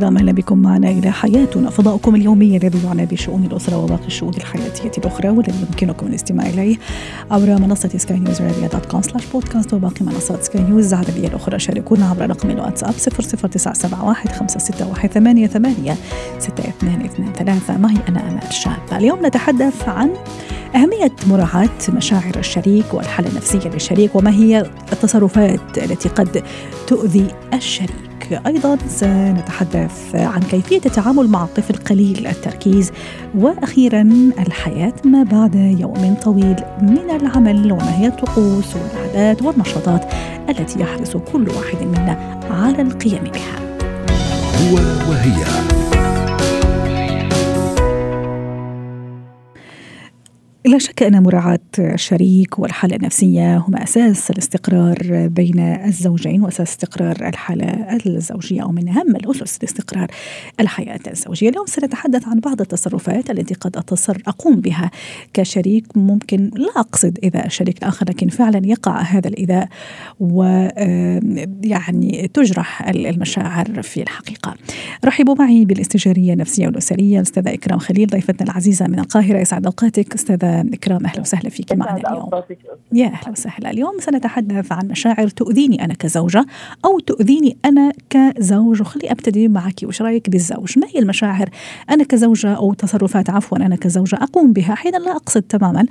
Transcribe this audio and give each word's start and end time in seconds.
الكرام 0.00 0.16
أهلا 0.16 0.32
بكم 0.32 0.58
معنا 0.58 0.90
إلى 0.90 1.10
حياتنا. 1.10 1.70
فضاؤكم 1.70 2.14
اليومي 2.14 2.56
الذي 2.56 2.84
يعنى 2.84 3.06
بشؤون 3.06 3.44
الأسرة 3.44 3.76
وباقي 3.76 4.06
الشؤون 4.06 4.34
الحياتية 4.34 4.90
الأخرى 4.98 5.28
والذي 5.28 5.66
يمكنكم 5.68 6.06
الاستماع 6.06 6.46
إليه 6.46 6.76
عبر 7.30 7.58
منصة 7.58 7.88
سكاي 7.96 8.18
نيوز 8.18 8.40
عربيه 8.40 8.66
dot 8.66 8.86
com 8.86 9.02
slash 9.02 9.26
podcast 9.32 9.74
وباقي 9.74 10.04
منصات 10.04 10.42
سكاي 10.44 10.62
نيوز 10.62 10.94
العربية 10.94 11.28
الأخرى. 11.28 11.58
شاركونا 11.58 12.10
عبر 12.10 12.30
رقم 12.30 12.50
الواتساب 12.50 12.92
00971 12.92 14.32
561 14.32 15.10
88 15.10 15.96
6223 16.38 17.80
معي 17.80 17.96
أنا 18.08 18.28
أمال 18.28 18.52
شاب. 18.52 18.72
اليوم 18.92 19.26
نتحدث 19.26 19.88
عن 19.88 20.10
أهمية 20.74 21.12
مراعاة 21.26 21.68
مشاعر 21.88 22.38
الشريك 22.38 22.94
والحالة 22.94 23.28
النفسية 23.28 23.68
للشريك 23.68 24.16
وما 24.16 24.30
هي 24.30 24.70
التصرفات 24.92 25.78
التي 25.78 26.08
قد 26.08 26.42
تؤذي 26.86 27.26
الشريك. 27.54 28.09
أيضا 28.32 28.78
سنتحدث 28.88 30.14
عن 30.14 30.40
كيفية 30.40 30.80
التعامل 30.86 31.28
مع 31.28 31.44
الطفل 31.44 31.74
قليل 31.74 32.26
التركيز. 32.26 32.92
وأخيرا 33.38 34.08
الحياة 34.38 34.94
ما 35.04 35.22
بعد 35.22 35.54
يوم 35.54 36.14
طويل 36.22 36.56
من 36.82 37.10
العمل 37.20 37.72
وما 37.72 37.98
هي 37.98 38.06
الطقوس 38.06 38.76
والعادات 38.76 39.42
والنشاطات 39.42 40.04
التي 40.48 40.80
يحرص 40.80 41.16
كل 41.16 41.48
واحد 41.48 41.82
منا 41.82 42.38
على 42.50 42.82
القيام 42.82 43.24
بها. 43.24 43.60
هو 44.60 44.74
وهي. 45.10 45.79
لا 50.64 50.78
شك 50.78 51.02
أن 51.02 51.22
مراعاة 51.22 51.58
الشريك 51.78 52.58
والحالة 52.58 52.96
النفسية 52.96 53.56
هما 53.56 53.82
أساس 53.82 54.30
الاستقرار 54.30 55.28
بين 55.28 55.58
الزوجين 55.60 56.42
وأساس 56.42 56.70
استقرار 56.70 57.28
الحالة 57.28 57.96
الزوجية 58.06 58.62
أو 58.62 58.72
من 58.72 58.88
أهم 58.88 59.16
الأسس 59.16 59.58
لاستقرار 59.62 60.06
الحياة 60.60 61.00
الزوجية. 61.06 61.48
اليوم 61.48 61.66
سنتحدث 61.66 62.28
عن 62.28 62.40
بعض 62.40 62.60
التصرفات 62.60 63.30
التي 63.30 63.54
قد 63.54 63.76
أتصر 63.76 64.18
أقوم 64.26 64.60
بها 64.60 64.90
كشريك. 65.34 65.96
ممكن 65.96 66.50
لا 66.54 66.70
أقصد 66.76 67.18
إذا 67.22 67.46
الشريك 67.46 67.78
الآخر 67.78 68.06
لكن 68.08 68.28
فعلا 68.28 68.66
يقع 68.66 69.00
هذا 69.00 69.28
الإيذاء 69.28 69.68
ويعني 70.20 71.50
تجرح 72.34 72.88
المشاعر 72.88 73.82
في 73.82 74.02
الحقيقة. 74.02 74.54
رحبوا 75.04 75.34
معي 75.38 75.64
بالاستشارية 75.64 76.32
النفسية 76.32 76.66
والأسرية 76.66 77.16
الأستاذة 77.16 77.54
إكرام 77.54 77.78
خليل 77.78 78.06
ضيفتنا 78.06 78.50
العزيزة 78.50 78.86
من 78.86 78.98
القاهرة. 78.98 79.38
يسعد 79.38 79.66
أوقاتك 79.66 80.14
أستاذة 80.14 80.49
إكرام 80.50 81.06
أهلا 81.06 81.20
وسهلا 81.20 81.50
فيك 81.50 81.72
معنا 81.72 81.96
اليوم. 81.96 82.30
يا 82.92 83.06
أهلا 83.06 83.30
وسهلا. 83.30 83.70
اليوم 83.70 83.92
سنتحدث 84.00 84.72
عن 84.72 84.88
مشاعر 84.88 85.28
تؤذيني 85.28 85.84
أنا 85.84 85.94
كزوجة 85.94 86.46
أو 86.84 86.98
تؤذيني 86.98 87.56
أنا 87.64 87.92
كزوج. 88.10 88.80
وخلي 88.80 89.10
أبتدي 89.10 89.48
معك 89.48 89.80
وش 89.84 90.02
رأيك 90.02 90.30
بالزوج؟ 90.30 90.78
ما 90.78 90.86
هي 90.94 91.00
المشاعر 91.00 91.48
أنا 91.90 92.04
كزوجة 92.04 92.54
أو 92.54 92.74
تصرفات 92.74 93.30
عفوا 93.30 93.58
أنا 93.58 93.76
كزوجة 93.76 94.16
أقوم 94.16 94.52
بها؟ 94.52 94.72
أحيانا 94.72 94.96
لا 94.96 95.16
أقصد 95.16 95.42
تماما 95.42 95.86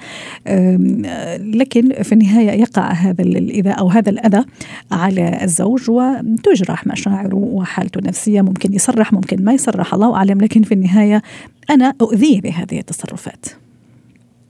لكن 1.37 2.03
في 2.03 2.11
النهاية 2.11 2.51
يقع 2.61 2.91
هذا 2.91 3.21
الإيذاء 3.21 3.79
أو 3.79 3.87
هذا 3.87 4.09
الأذى 4.09 4.45
على 4.91 5.43
الزوج 5.43 5.89
وتجرح 5.89 6.87
مشاعره 6.87 7.35
وحالته 7.35 7.99
النفسية. 7.99 8.41
ممكن 8.41 8.73
يصرح 8.73 9.13
ممكن 9.13 9.43
ما 9.43 9.53
يصرح 9.53 9.93
الله 9.93 10.15
أعلم. 10.15 10.41
لكن 10.41 10.63
في 10.63 10.73
النهاية 10.73 11.21
أنا 11.69 11.93
أؤذيه 12.01 12.41
بهذه 12.41 12.79
التصرفات. 12.79 13.45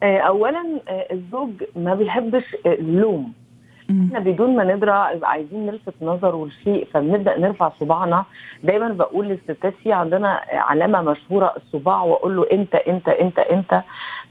اولا 0.04 0.64
الزوج 0.88 1.52
ما 1.76 1.96
بيحبش 1.96 2.56
اللوم. 2.66 3.34
إحنا 3.90 4.20
بدون 4.20 4.56
ما 4.56 4.64
ندرى 4.76 4.92
عايزين 5.24 5.66
نلفت 5.66 5.94
نظره 6.02 6.46
لشيء 6.48 6.88
فبنبدأ 6.94 7.40
نرفع 7.40 7.72
صباعنا. 7.80 8.26
دايما 8.64 8.88
بقول 8.90 9.28
للستات 9.28 9.74
في 9.84 9.94
عندنا 9.94 10.42
علامة 10.52 11.02
مشهورة 11.02 11.54
الصباع 11.58 12.04
وأقول 12.04 12.36
له 12.36 12.46
انت 12.52 12.76
انت 12.76 13.10
انت 13.10 13.40
انت 13.40 13.84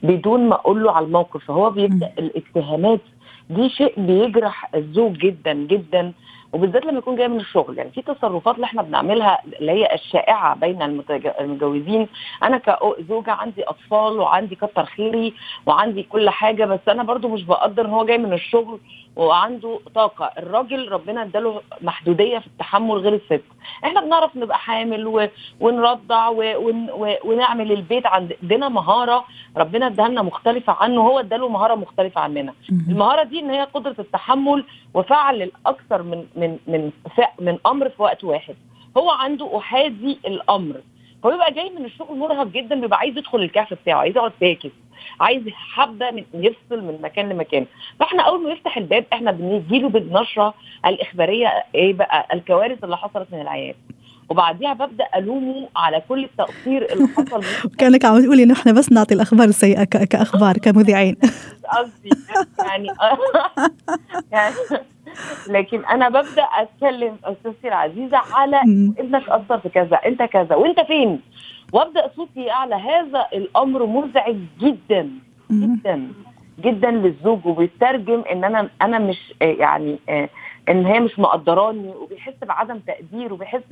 بدون 0.03 0.49
ما 0.49 0.55
أقول 0.55 0.83
له 0.83 0.93
على 0.93 1.07
الموقف. 1.07 1.45
فهو 1.45 1.71
بيبدأ 1.71 2.11
الاتهامات 2.19 3.01
دي 3.51 3.69
شيء 3.69 3.95
بيجرح 3.97 4.75
الزوج 4.75 5.13
جدا 5.13 5.53
جدا 5.53 6.13
وبالذات 6.53 6.85
لما 6.87 6.99
يكون 6.99 7.17
جاي 7.17 7.29
من 7.29 7.41
الشغل. 7.41 7.79
يعني 7.79 7.91
في 7.91 8.03
تصرفات 8.03 8.55
اللي 8.55 8.65
إحنا 8.65 8.83
بنعملها 8.83 9.39
اللي 9.61 9.73
هي 9.73 9.95
الشائعة 9.95 10.55
بين 10.57 10.83
المتجوزين. 10.83 12.09
أنا 12.43 12.59
كزوجة 12.59 13.31
عندي 13.33 13.63
أطفال 13.65 14.19
وعندي 14.21 14.55
كتر 14.55 14.85
خيري 14.85 15.35
وعندي 15.67 16.03
كل 16.03 16.31
حاجة 16.31 16.65
بس 16.65 16.81
أنا 16.89 17.03
برضو 17.03 17.29
مش 17.29 17.45
بقدر 17.45 17.87
هو 17.87 18.05
جاي 18.07 18.19
من 18.19 18.33
الشغل 18.33 18.81
وعنده 19.19 19.81
طاقة. 19.95 20.31
الراجل 20.39 20.93
ربنا 20.93 21.23
اداله 21.23 21.61
محدودية 21.81 22.39
في 22.39 22.47
التحمل 22.47 22.97
غير 22.97 23.15
الست 23.15 23.43
إحنا 23.85 24.01
بنعرف 24.01 24.37
نبقى 24.37 24.59
حامل 24.59 25.07
و... 25.07 25.29
ونرضع 25.61 26.29
و... 26.29 26.37
ون... 26.67 26.91
و... 26.91 27.15
ونعمل 27.25 27.73
البيت 27.73 28.07
عندنا 28.07 28.69
مهارة. 28.69 29.25
ربنا 29.57 29.87
اداها 29.87 30.09
لنا 30.09 30.23
مختلفة 30.23 30.73
عنه. 30.73 31.01
هو 31.01 31.21
اداله 31.21 31.49
مهارة 31.49 31.75
مختلفة 31.75 32.21
عننا. 32.21 32.55
المهارة 32.89 33.23
دي 33.23 33.41
إن 33.41 33.51
هي 33.51 33.63
قدرة 33.75 33.95
التحمل 33.99 34.65
وفعل 34.95 35.43
الأكثر 35.43 36.03
من 36.03 36.25
من 36.37 36.59
من 36.67 36.91
من 37.41 37.59
أمر 37.67 37.89
في 37.89 38.03
وقت 38.03 38.25
واحد. 38.25 38.55
هو 38.97 39.11
عنده 39.11 39.59
احادي 39.59 40.19
الأمر. 40.27 40.75
هو 41.27 41.31
بيبقى 41.31 41.53
جاي 41.53 41.71
من 41.79 41.85
الشغل 41.85 42.19
مرهق 42.19 42.47
جدا 42.47 42.81
بيبقى 42.81 42.99
عايز 42.99 43.19
يدخل 43.19 43.39
الكهف 43.39 43.75
بتاعه 43.75 43.99
عايز 43.99 44.17
يقعد 44.17 44.33
ساكت. 44.41 44.73
عايز 45.21 45.43
حبة 45.49 46.11
من 46.11 46.25
يفصل 46.35 46.85
من 46.85 46.99
مكان 47.03 47.29
لمكان. 47.29 47.67
فاحنا 48.01 48.23
أول 48.23 48.45
ما 48.45 48.51
يفتح 48.51 48.77
الباب 48.77 49.05
إحنا 49.13 49.31
بنجيله 49.31 49.89
بالنشرة 49.89 50.55
الإخبارية 50.87 51.49
إيه 51.75 51.93
بقى 51.93 52.29
الكوارث 52.33 52.85
اللي 52.85 52.97
حصلت 52.97 53.29
من 53.33 53.41
العيال. 53.41 53.75
وبعديها 54.29 54.73
ببدأ 54.73 55.07
ألومه 55.17 55.69
على 55.77 56.03
كل 56.09 56.25
التقصير 56.25 56.93
اللي 56.93 57.09
حصل. 57.09 57.45
كأنك 57.79 58.05
عم 58.05 58.23
تقولي 58.23 58.43
إنه 58.43 58.55
إحنا 58.55 58.73
بس 58.73 58.93
نعطي 58.93 59.15
الأخبار 59.15 59.49
السيئة 59.49 59.85
كأخبار 59.85 60.59
كمذيعين. 60.59 61.17
قصدي 61.75 62.11
يعني 62.59 62.89
يعني 64.33 64.55
لكن 65.49 65.85
أنا 65.85 66.09
ببدأ 66.09 66.43
أتكلم 66.43 67.17
أستاذتي 67.25 67.69
العزيزة 67.69 68.19
على 68.33 68.61
ابنك 68.99 69.29
اثر 69.29 69.59
في 69.59 69.69
كذا 69.69 69.97
أنت 69.97 70.23
كذا 70.23 70.55
وأنت 70.57 70.81
فين؟ 70.81 71.21
وأبدأ 71.73 72.11
صوتي 72.17 72.51
اعلى 72.51 72.75
هذا 72.75 73.27
الأمر 73.33 73.87
مزعج 73.87 74.37
جدا 74.61 75.11
جدا 75.53 76.09
جدا 76.61 76.91
للزوج 76.91 77.47
وبيترجم 77.47 78.25
إن 78.33 78.45
أنا 78.45 78.69
أنا 78.83 78.99
مش 78.99 79.35
يعني 79.41 79.99
إن 80.69 80.87
هي 80.87 81.01
مش 81.01 81.19
مقدراني 81.19 81.89
وبيحس 81.89 82.35
بعدم 82.43 82.79
تقدير 82.79 83.33
وبيحس 83.33 83.63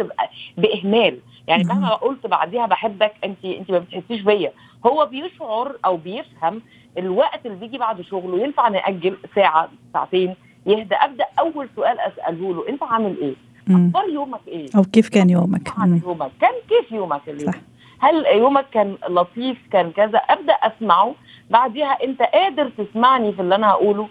بإهمال. 0.56 1.18
يعني 1.46 1.64
مهما 1.64 1.94
قلت 1.94 2.26
بعديها 2.26 2.66
بحبك 2.66 3.12
أنت 3.24 3.44
أنت 3.44 3.70
ما 3.70 3.78
بتحسيش 3.78 4.20
بيا. 4.22 4.52
هو 4.86 5.06
بيشعر 5.06 5.72
أو 5.84 5.96
بيفهم 5.96 6.62
الوقت 6.98 7.46
اللي 7.46 7.56
بيجي 7.56 7.78
بعد 7.78 8.00
شغله 8.00 8.44
ينفع 8.44 8.68
نأجل 8.68 9.16
ساعة 9.34 9.68
ساعتين 9.92 10.34
يهدى. 10.66 10.94
أبدأ 10.94 11.24
أول 11.38 11.68
سؤال 11.76 12.00
أسأله 12.00 12.54
له 12.54 12.68
أنت 12.68 12.82
عامل 12.82 13.16
إيه؟ 13.20 13.34
أخبار 13.70 14.08
يومك 14.08 14.40
إيه؟ 14.48 14.66
أو 14.76 14.82
كيف 14.82 15.08
كان 15.08 15.30
يومك؟ 15.30 15.72
عن 15.78 16.00
يومك. 16.04 16.30
كان 16.40 16.52
كيف 16.68 16.92
يومك 16.92 17.20
اليوم؟ 17.28 17.52
صح. 17.52 17.58
هل 18.00 18.26
يومك 18.26 18.66
كان 18.72 18.96
لطيف؟ 19.08 19.58
كان 19.72 19.90
كذا؟ 19.90 20.18
أبدأ 20.18 20.52
أسمعه. 20.52 21.14
بعديها 21.50 22.04
أنت 22.04 22.22
قادر 22.22 22.70
تسمعني 22.78 23.32
في 23.32 23.42
اللي 23.42 23.54
أنا 23.54 23.70
هقوله. 23.70 24.08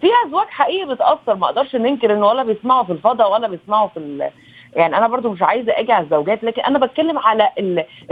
في 0.00 0.06
أزواج 0.26 0.46
حقيقي 0.46 0.94
بتأثر. 0.94 1.34
ما 1.34 1.46
أقدرش 1.46 1.76
ننكر 1.76 2.14
انه 2.14 2.26
ولا 2.26 2.42
بيسمعوا 2.42 2.84
في 2.84 2.92
الفضاء 2.92 3.32
ولا 3.32 3.48
بيسمعوا 3.48 3.88
في 3.88 4.30
يعني 4.76 4.96
أنا 4.96 5.08
برضو 5.08 5.30
مش 5.30 5.42
عايزة 5.42 5.72
أجي 5.78 5.92
على 5.92 6.04
الزوجات 6.04 6.44
لكن 6.44 6.62
أنا 6.62 6.78
بتكلم 6.78 7.18
على 7.18 7.48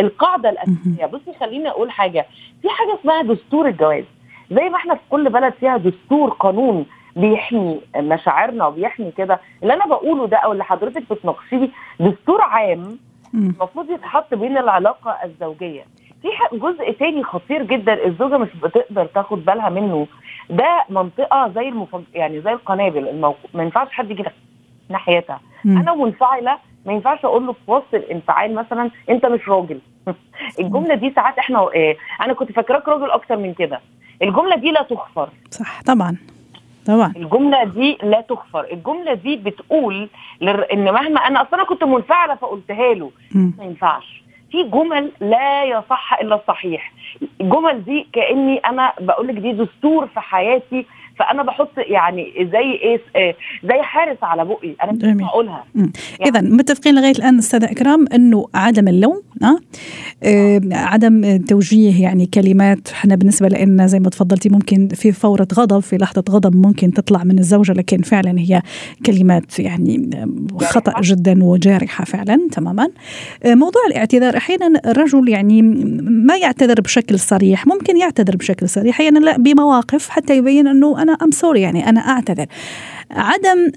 القاعدة 0.00 0.50
الأساسية. 0.50 1.06
بصي 1.06 1.38
خليني 1.40 1.68
أقول 1.68 1.90
حاجة. 1.90 2.26
في 2.62 2.68
حاجة 2.68 2.98
اسمها 3.00 3.22
دستور 3.22 3.68
الجواز. 3.68 4.04
زي 4.50 4.68
ما 4.68 4.76
إحنا 4.76 4.94
في 4.94 5.00
كل 5.10 5.30
بلد 5.30 5.52
فيها 5.60 5.76
دستور 5.76 6.30
قانون 6.30 6.86
بيحمي 7.16 7.80
مشاعرنا 7.96 8.66
وبيحمي 8.66 9.10
كده. 9.10 9.40
اللي 9.62 9.74
أنا 9.74 9.86
بقوله 9.86 10.26
ده 10.26 10.36
أو 10.36 10.52
اللي 10.52 10.64
حضرتك 10.64 11.02
بتناقشيه 11.12 11.68
دستور 12.00 12.40
عام 12.40 12.98
المفروض 13.34 13.90
يتحط 13.90 14.34
بين 14.34 14.58
العلاقة 14.58 15.10
الزوجية. 15.24 15.84
في 16.22 16.28
جزء 16.58 16.92
تاني 16.92 17.24
خطير 17.24 17.62
جدا 17.62 18.06
الزوجة 18.06 18.38
مش 18.38 18.48
بتقدر 18.62 19.06
تاخد 19.06 19.44
بالها 19.44 19.68
منه. 19.68 20.06
ده 20.50 20.84
منطقة 20.88 21.48
زي 21.54 21.68
المفج... 21.68 22.02
يعني 22.14 22.40
زي 22.40 22.52
القنابل. 22.52 23.08
الموق... 23.08 23.36
ما 23.54 23.62
ينفعش 23.62 23.88
حد 23.92 24.10
يجي 24.10 24.24
ناحيتها. 24.88 25.40
أنا 25.66 25.94
منفعلة 25.94 26.58
ما 26.86 26.92
ينفعش 26.92 27.24
أقول 27.24 27.46
له 27.46 27.52
في 27.52 27.70
وسط 27.70 27.94
الانفعال 27.94 28.54
مثلا 28.54 28.90
أنت 29.10 29.26
مش 29.26 29.48
راجل. 29.48 29.80
الجملة 30.60 30.94
دي 30.94 31.12
ساعات 31.14 31.38
إحنا 31.38 31.58
آه 31.58 31.96
أنا 32.20 32.32
كنت 32.32 32.52
فاكراك 32.52 32.88
راجل 32.88 33.10
أكتر 33.10 33.36
من 33.36 33.54
كده. 33.54 33.80
الجملة 34.22 34.56
دي 34.56 34.70
لا 34.70 34.82
تغفر. 34.82 35.28
صح 35.50 35.82
طبعا. 35.82 36.16
طبعا. 36.86 37.12
الجملة 37.16 37.64
دي 37.64 37.98
لا 38.02 38.20
تغفر. 38.20 38.66
الجملة 38.72 39.14
دي 39.14 39.36
بتقول 39.36 40.08
لر... 40.40 40.66
إن 40.72 40.84
مهما 40.84 41.20
أنا 41.20 41.42
أصلا 41.42 41.64
كنت 41.64 41.84
منفعلة 41.84 42.34
فقلتها 42.34 42.94
له. 42.94 43.10
ما 43.34 43.64
ينفعش. 43.64 44.22
في 44.50 44.62
جمل 44.62 45.10
لا 45.20 45.64
يصح 45.64 46.18
إلا 46.20 46.34
الصحيح. 46.34 46.92
الجمل 47.40 47.84
دي 47.84 48.06
كأني 48.12 48.58
أنا 48.58 48.92
بقول 49.00 49.26
لك 49.28 49.34
دي 49.34 49.52
دستور 49.52 50.06
في 50.06 50.20
حياتي 50.20 50.86
فأنا 51.18 51.42
بحط 51.42 51.70
يعني 51.76 52.32
زي 52.52 52.72
إيه 52.82 53.00
آه، 53.16 53.34
زي 53.64 53.82
حارس 53.82 54.18
على 54.22 54.44
بقي 54.44 54.74
أنا 54.82 55.14
مش. 55.14 55.22
هقولها 55.22 55.64
اذا 56.26 56.40
متفقين 56.40 56.94
لغاية 56.94 57.12
الآن 57.12 57.38
أستاذ 57.38 57.64
إكرام 57.64 58.06
إنه 58.14 58.46
عدم 58.54 58.88
اللوم 58.88 59.22
أه؟ 59.42 59.58
آه، 60.22 60.60
عدم 60.72 61.36
توجيه 61.36 62.02
يعني 62.02 62.26
كلمات 62.26 62.88
إحنا 62.90 63.14
بالنسبة 63.14 63.48
لنا 63.48 63.86
زي 63.86 64.00
ما 64.00 64.10
تفضلتي 64.10 64.48
ممكن 64.48 64.88
في 64.88 65.12
فورة 65.12 65.48
غضب 65.54 65.80
في 65.80 65.96
لحظة 65.96 66.24
غضب 66.30 66.56
ممكن 66.56 66.92
تطلع 66.92 67.24
من 67.24 67.38
الزوجة 67.38 67.72
لكن 67.72 68.02
فعلا 68.02 68.38
هي 68.38 68.62
كلمات 69.06 69.58
يعني 69.58 70.10
خطأ. 70.60 71.00
جدا 71.00 71.44
وجارحة 71.44 72.04
فعلا 72.04 72.48
تماما 72.52 72.88
آه، 73.44 73.54
موضوع 73.54 73.82
الاعتذار 73.88 74.36
أحيانا 74.36 74.80
الرجل 74.86 75.28
يعني 75.28 75.62
ما 76.02 76.36
يعتذر 76.36 76.80
بشكل 76.80 77.18
صريح 77.18 77.66
ممكن 77.66 77.96
يعتذر 77.96 78.36
بشكل 78.36 78.68
صريح 78.68 78.96
أحيانا 78.96 79.18
لا 79.18 79.36
بمواقف 79.36 80.08
حتى 80.08 80.36
يبين 80.36 80.66
إنه 80.66 81.02
أنا 81.08 81.18
ام 81.22 81.30
سوري 81.30 81.60
يعني 81.60 81.88
أنا 81.88 82.00
أعتذر. 82.00 82.46
عدم 83.10 83.70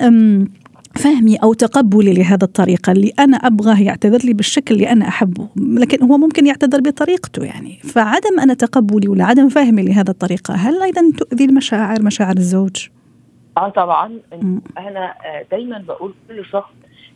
فهمي 0.96 1.36
أو 1.36 1.54
تقبلي 1.54 2.14
لهذا 2.14 2.44
الطريقة 2.44 2.92
اللي 2.92 3.12
أنا 3.20 3.38
أبغاه 3.38 3.82
يعتذر 3.82 4.26
لي 4.26 4.34
بالشكل 4.34 4.76
اللي 4.76 4.92
أنا 4.92 5.08
أحبه 5.08 5.48
لكن 5.56 6.04
هو 6.04 6.18
ممكن 6.18 6.48
يعتذر 6.48 6.82
بطريقته 6.82 7.44
يعني. 7.44 7.80
فعدم 7.84 8.40
أنا 8.40 8.54
تقبلي 8.54 9.08
ولا 9.08 9.26
عدم 9.26 9.50
فهمي 9.50 9.84
لهذا 9.84 10.12
الطريقة 10.12 10.54
هل 10.54 10.82
أيضا 10.82 11.02
تؤذي 11.18 11.46
المشاعر 11.46 12.02
مشاعر 12.02 12.38
الزوج؟ 12.38 12.88
آه 13.58 13.70
طبعا. 13.70 14.20
أنا 14.78 15.14
آه، 15.26 15.46
دايما 15.52 15.78
بقول 15.78 16.14
كل 16.28 16.46
شخص 16.46 16.72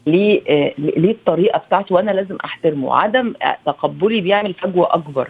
ليه 0.08 0.42
آه، 0.50 0.74
ليه 0.78 1.12
الطريقة 1.12 1.58
بتاعته 1.60 1.96
وأنا 1.96 2.12
لازم 2.12 2.38
أحترمه. 2.46 2.96
عدم 2.96 3.34
آه، 3.44 3.58
تقبلي 3.66 4.22
بيعمل 4.22 4.54
فجوة 4.54 4.94
أكبر. 4.96 5.30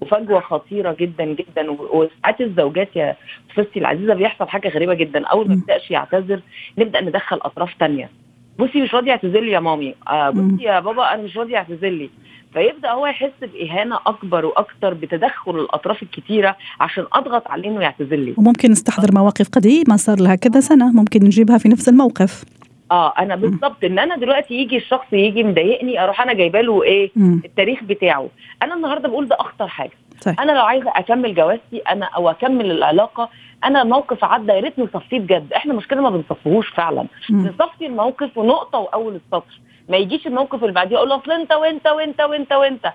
وفجوة 0.00 0.40
خطيرة 0.40 0.96
جدا 1.00 1.24
جدا. 1.24 1.70
وساعات 1.70 2.40
الزوجات 2.40 2.96
يا 2.96 3.16
فستي 3.54 3.78
العزيزة 3.78 4.14
بيحصل 4.14 4.48
حاجة 4.48 4.68
غريبة 4.68 4.94
جدا. 4.94 5.26
أول 5.26 5.48
ما 5.48 5.54
مم. 5.54 5.60
يبداش 5.60 5.90
يعتذر 5.90 6.40
نبدأ 6.78 7.00
ندخل 7.00 7.36
أطراف 7.42 7.74
تانية. 7.80 8.10
بصي 8.58 8.82
مش 8.82 8.94
راضي 8.94 9.08
يعتذر 9.08 9.40
لي 9.40 9.50
يا 9.50 9.60
مامي. 9.60 9.94
آه. 10.08 10.30
بصي 10.30 10.64
يا 10.64 10.80
بابا 10.80 11.14
أنا 11.14 11.22
مش 11.22 11.36
راضي 11.36 11.52
يعتذر 11.52 11.88
لي. 11.88 12.10
فيبدأ 12.52 12.90
هو 12.90 13.06
يحس 13.06 13.32
بإهانة 13.42 13.98
أكبر 14.06 14.44
وأكتر 14.46 14.94
بتدخل 14.94 15.58
الأطراف 15.60 16.02
الكتيرة 16.02 16.56
عشان 16.80 17.04
أضغط 17.12 17.48
عليه 17.48 17.68
إنه 17.68 17.80
يعتذر 17.80 18.16
لي. 18.16 18.34
وممكن 18.36 18.70
نستحضر 18.70 19.08
مواقف 19.14 19.48
قديمة 19.48 19.96
صار 19.96 20.20
لها 20.20 20.34
كذا 20.34 20.60
سنة. 20.60 20.92
ممكن 20.92 21.24
نجيبها 21.24 21.58
في 21.58 21.68
نفس 21.68 21.88
الموقف. 21.88 22.44
آه 22.92 23.14
أنا 23.18 23.36
بالظبط 23.36 23.84
إن 23.84 23.98
أنا 23.98 24.16
دلوقتي 24.16 24.54
يجي 24.54 24.76
الشخص 24.76 25.12
يجي 25.12 25.42
مضايقني 25.44 26.04
أروح 26.04 26.20
أنا 26.20 26.32
جايبة 26.32 26.60
له 26.60 26.82
إيه؟ 26.82 27.10
مم. 27.16 27.42
التاريخ 27.44 27.82
بتاعه. 27.84 28.28
أنا 28.62 28.74
النهارده 28.74 29.08
بقول 29.08 29.28
ده 29.28 29.36
أخطر 29.40 29.68
حاجة. 29.68 29.90
طيب 30.24 30.40
أنا 30.40 30.52
لو 30.52 30.62
عايزة 30.64 30.90
أكمل 30.96 31.34
جوازتي 31.34 31.78
أنا 31.78 32.06
أو 32.06 32.30
أكمل 32.30 32.70
العلاقة 32.70 33.28
أنا 33.64 33.84
موقف 33.84 34.24
عدى 34.24 34.52
يا 34.52 34.60
ريت 34.60 34.78
نصفيه 34.78 35.18
بجد 35.20 35.52
إحنا 35.52 35.74
مشكلة 35.74 36.00
ما 36.02 36.10
بنصفيهوش 36.10 36.68
فعلا. 36.68 37.06
نصفي 37.30 37.86
الموقف 37.86 38.38
ونقطة 38.38 38.78
وأول 38.78 39.14
السطر. 39.14 39.60
ما 39.88 39.96
يجيش 39.96 40.26
الموقف 40.26 40.62
اللي 40.62 40.72
بعديه 40.74 40.96
أقول 40.96 41.08
له 41.08 41.16
أصل 41.16 41.32
أنت 41.32 41.52
وأنت 41.52 41.86
وأنت 41.86 42.20
وأنت 42.22 42.52
وأنت. 42.52 42.92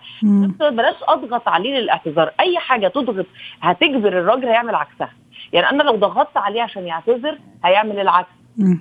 بلاش 0.61 0.95
أضغط 1.07 1.47
عليه 1.47 1.79
للاعتذار. 1.79 2.31
أي 2.39 2.59
حاجة 2.59 2.87
تضغط 2.87 3.25
هتجبر 3.61 4.07
الراجل 4.19 4.47
هيعمل 4.47 4.75
عكسها. 4.75 5.09
يعني 5.53 5.69
أنا 5.69 5.83
لو 5.83 5.95
ضغطت 5.95 6.37
عليه 6.37 6.61
عشان 6.61 6.87
يعتذر 6.87 7.37
هيعمل 7.65 7.99
العكس. 7.99 8.36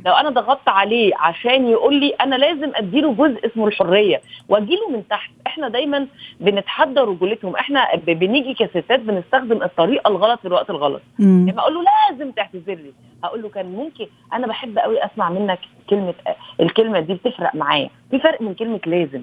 لو 0.06 0.12
أنا 0.12 0.30
ضغطت 0.30 0.68
عليه 0.68 1.12
عشان 1.16 1.66
يقول 1.68 1.94
لي 2.00 2.08
أنا 2.10 2.36
لازم 2.36 2.72
أديله 2.74 3.12
جزء 3.14 3.46
اسمه 3.46 3.66
الحرية 3.66 4.20
وأجيله 4.48 4.90
من 4.90 5.08
تحت 5.08 5.30
إحنا 5.46 5.68
دايما 5.68 6.06
بنتحدى 6.40 7.00
رجولتهم 7.00 7.56
إحنا 7.56 7.94
بنيجي 7.96 8.54
كستات 8.54 9.00
بنستخدم 9.00 9.62
الطريقة 9.62 10.08
الغلط 10.08 10.40
في 10.40 10.48
الوقت 10.48 10.70
الغلط. 10.70 11.02
لما 11.48 11.60
أقول 11.60 11.74
له 11.74 11.84
لازم 12.10 12.30
تعتذر 12.30 12.74
لي. 12.74 12.92
هقول 13.24 13.42
له 13.42 13.48
كان 13.48 13.66
ممكن 13.66 14.06
أنا 14.32 14.46
بحب 14.46 14.78
قوي 14.78 15.04
أسمع 15.04 15.30
منك 15.30 15.58
كلمة 15.90 16.14
الكلمة 16.60 17.00
دي 17.00 17.14
بتفرق 17.14 17.54
معايا. 17.54 17.90
في 18.10 18.18
فرق 18.18 18.42
من 18.42 18.54
كلمة 18.54 18.80
لازم. 18.86 19.22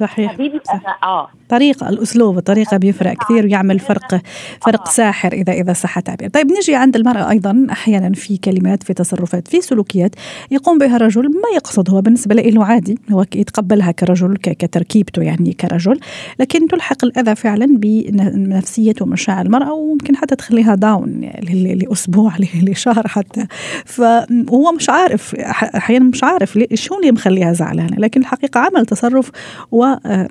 صحيح. 0.00 0.32
حبيبي 0.32 0.60
صح. 0.66 0.72
أنا 0.74 0.96
آه. 1.02 1.28
طريقة 1.48 1.88
الأسلوب 1.88 2.38
الطريقة 2.38 2.76
بيفرق 2.76 3.14
كثير 3.24 3.44
ويعمل 3.44 3.78
فرق 3.78 4.20
فرق 4.66 4.88
ساحر 4.88 5.32
إذا 5.32 5.52
إذا 5.52 5.72
صح 5.72 5.98
التعبير. 5.98 6.28
طيب 6.28 6.46
نجي 6.52 6.74
عند 6.74 6.96
المرأة 6.96 7.30
أيضا 7.30 7.66
أحيانا 7.70 8.12
في 8.12 8.36
كلمات 8.36 8.82
في 8.82 8.94
تصرفات 8.94 9.48
في 9.48 9.60
سلوكيات 9.60 10.14
يقوم 10.50 10.78
بها 10.78 10.96
رجل 10.96 11.22
ما 11.22 11.48
يقصد 11.56 11.90
هو 11.90 12.00
بالنسبة 12.00 12.34
له 12.34 12.64
عادي 12.64 12.98
هو 13.12 13.24
يتقبلها 13.34 13.90
كرجل 13.92 14.36
كتركيبته 14.36 15.22
يعني 15.22 15.52
كرجل 15.52 16.00
لكن 16.40 16.68
تلحق 16.68 17.04
الأذى 17.04 17.34
فعلا 17.34 17.66
بنفسية 17.70 18.94
ومشاعر 19.00 19.46
المرأة 19.46 19.72
وممكن 19.72 20.16
حتى 20.16 20.36
تخليها 20.36 20.74
داون 20.74 21.30
ل- 21.42 21.78
لأسبوع 21.78 22.36
ل- 22.40 22.70
لشهر 22.70 23.08
حتى. 23.08 23.46
فهو 23.84 24.72
مش 24.72 24.90
عارف 24.90 25.34
أحيانا 25.74 26.04
مش 26.04 26.24
عارف 26.24 26.58
شو 26.74 26.96
اللي 26.98 27.12
مخليها 27.12 27.52
زعلانة. 27.52 27.96
لكن 27.96 28.20
الحقيقة 28.20 28.60
عمل 28.60 28.86
تصرف 28.86 29.30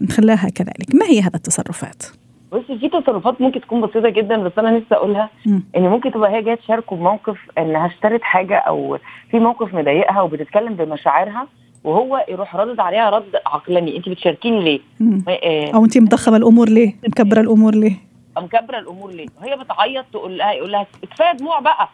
وخلاها 0.02 0.50
كذلك 0.50 0.96
ما 0.96 1.06
هي 1.06 1.19
هذا 1.22 1.36
التصرفات؟ 1.36 2.04
بصي 2.52 2.80
في 2.80 2.90
تصرفات 2.90 3.42
ممكن 3.42 3.62
تكون 3.62 3.81
بسيطة 3.81 4.10
جدا 4.10 4.38
بس 4.38 4.52
أنا 4.57 4.72
نفسي 4.72 4.96
أقولها. 4.96 5.30
إن 5.78 5.81
ممكن 5.81 6.12
تبقى 6.12 6.31
هي 6.36 6.42
جاية 6.42 6.56
تشاركه 6.56 6.96
بموقف 6.96 7.38
انها 7.57 7.88
اشترت 7.88 8.22
حاجة 8.24 8.57
أو 8.57 8.98
في 9.31 9.40
موقف 9.40 9.74
مضايقها 9.74 10.22
وبتتكلم 10.22 10.74
بمشاعرها 10.74 11.48
وهو 11.84 12.25
يروح 12.30 12.56
ردد 12.56 12.80
عليها 12.80 13.10
رد 13.10 13.36
عقلاني 13.46 13.98
انت 13.98 14.10
بتشاركيني 14.10 14.63
ليه؟ 14.63 14.80
آه، 15.28 15.72
أو 15.75 15.86
انت 15.86 15.98
مضخمه 15.98 16.38
الأمور 16.38 16.69
ليه 16.69 16.96
مكبرة 17.08 17.40
الأمور 17.42 17.75
ليه 17.75 17.96
مكبرة 18.38 18.80
الأمور 18.80 19.12
ليه؟ 19.12 19.25
وهي 19.42 19.58
بتعيط 19.58 20.06
تقول 20.13 20.38
لها 20.38 20.51
يقول 20.51 20.72
لها 20.72 20.86
كفاية 21.12 21.31
دموع 21.31 21.60
بقى 21.60 21.90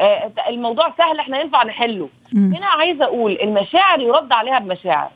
آه، 0.00 0.30
الموضوع 0.48 0.94
سهل 0.98 1.18
إحنا 1.20 1.40
ينفع 1.40 1.64
نحله. 1.64 2.08
هنا 2.34 2.66
عايزة 2.66 3.04
أقول 3.04 3.38
المشاعر 3.42 4.00
يرد 4.00 4.32
عليها 4.32 4.58
بمشاعر 4.58 5.10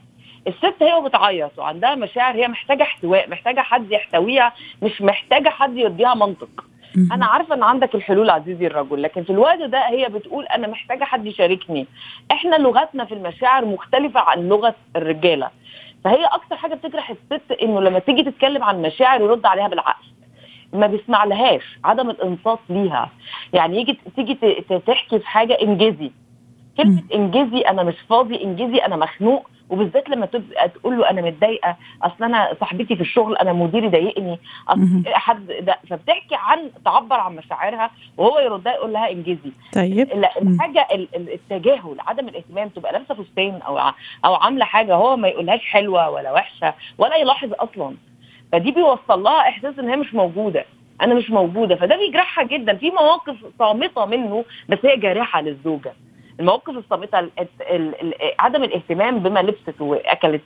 الست 0.46 0.82
هي 0.82 1.00
بتعيط 1.04 1.58
وعندها 1.58 1.94
مشاعر 1.94 2.34
هي 2.34 2.48
محتاجة 2.48 2.82
احتواء 2.82 3.30
محتاجة 3.30 3.60
حد 3.60 3.92
يحتويها 3.92 4.52
مش 4.82 5.02
محتاجة 5.02 5.48
حد 5.48 5.76
يديها 5.76 6.14
منطق. 6.14 6.64
أنا 7.12 7.26
عارفة 7.26 7.54
إن 7.54 7.62
عندك 7.62 7.94
الحلول 7.94 8.30
عزيزي 8.30 8.66
الرجل 8.66 9.02
لكن 9.02 9.22
في 9.22 9.30
الوقت 9.30 9.58
ده 9.58 9.88
هي 9.88 10.08
بتقول 10.08 10.44
أنا 10.46 10.66
محتاجة 10.68 11.04
حد 11.04 11.26
يشاركني. 11.26 11.86
إحنا 12.32 12.56
لغتنا 12.56 13.04
في 13.04 13.14
المشاعر 13.14 13.64
مختلفة 13.64 14.20
عن 14.20 14.48
لغة 14.48 14.74
الرجالة. 14.96 15.50
فهي 16.04 16.24
أكتر 16.24 16.56
حاجة 16.56 16.74
بتجرح 16.74 17.10
الست 17.10 17.52
إنه 17.62 17.80
لما 17.80 17.98
تيجي 17.98 18.22
تتكلم 18.22 18.64
عن 18.64 18.82
مشاعر 18.82 19.20
يرد 19.20 19.46
عليها 19.46 19.68
بالعقل. 19.68 20.04
ما 20.72 20.86
بيسمع 20.86 21.24
لهاش 21.24 21.78
عدم 21.84 22.10
الانصات 22.10 22.58
ليها. 22.70 23.10
يعني 23.52 23.80
يجي 23.80 23.98
تيجي 24.16 24.34
تحكي 24.86 25.18
في 25.18 25.26
حاجة 25.28 25.58
انجزي 25.62 26.10
كلمة 26.76 27.02
انجزي 27.14 27.60
أنا 27.60 27.82
مش 27.82 27.94
فاضي 28.08 28.44
انجزي 28.44 28.78
أنا 28.78 28.96
مخنوق 28.96 29.50
وبالذات 29.70 30.08
لما 30.10 30.26
تبقى 30.26 30.68
تقول 30.68 30.98
له 30.98 31.10
أنا 31.10 31.22
متضايقة 31.22 31.76
أصل 32.02 32.24
أنا 32.24 32.56
صاحبتي 32.60 32.96
في 32.96 33.00
الشغل 33.02 33.36
أنا 33.36 33.52
مديري 33.52 33.88
ضايقني. 33.88 34.38
أصل 34.68 35.02
حد 35.06 35.46
ده؟ 35.60 35.78
فبتحكي 35.90 36.34
عن 36.34 36.70
تعبر 36.84 37.16
عن 37.16 37.36
مشاعرها 37.36 37.90
وهو 38.16 38.38
يردها 38.38 38.72
يقول 38.72 38.92
لها 38.92 39.10
إنجزي. 39.10 39.52
طيب. 39.74 40.12
الحاجة 40.42 40.86
ال- 40.92 41.08
ال- 41.16 41.32
التجاهل 41.32 41.96
عدم 41.98 42.28
الاهتمام 42.28 42.68
تبقى 42.68 42.92
لابسة 42.92 43.14
فستان 43.14 43.60
أو 43.66 43.78
أو 44.24 44.34
عاملة 44.34 44.64
حاجة 44.64 44.94
هو 44.94 45.16
ما 45.16 45.28
يقولهاش 45.28 45.64
حلوة 45.64 46.10
ولا 46.10 46.32
وحشة 46.32 46.74
ولا 46.98 47.16
يلاحظ 47.16 47.52
أصلا. 47.52 47.96
فدي 48.52 48.70
بيوصل 48.72 49.22
لها 49.22 49.40
إحساس 49.48 49.78
إن 49.78 49.88
هي 49.88 49.96
مش 49.96 50.14
موجودة. 50.14 50.64
أنا 51.00 51.14
مش 51.14 51.30
موجودة. 51.30 51.76
فده 51.76 51.96
بيجرحها 51.96 52.44
جدا. 52.44 52.74
في 52.76 52.90
مواقف 52.90 53.36
صامتة 53.58 54.04
منه 54.06 54.44
بس 54.68 54.78
هي 54.84 54.96
جارحة 54.96 55.40
للزوجة. 55.40 55.92
المواقف 56.40 56.76
الصامته 56.76 57.18
ال- 57.18 57.30
ال- 57.60 58.00
ال- 58.02 58.14
عدم 58.38 58.64
الاهتمام 58.64 59.18
بما 59.18 59.40
لبست 59.40 59.80
وأكلت 59.80 60.42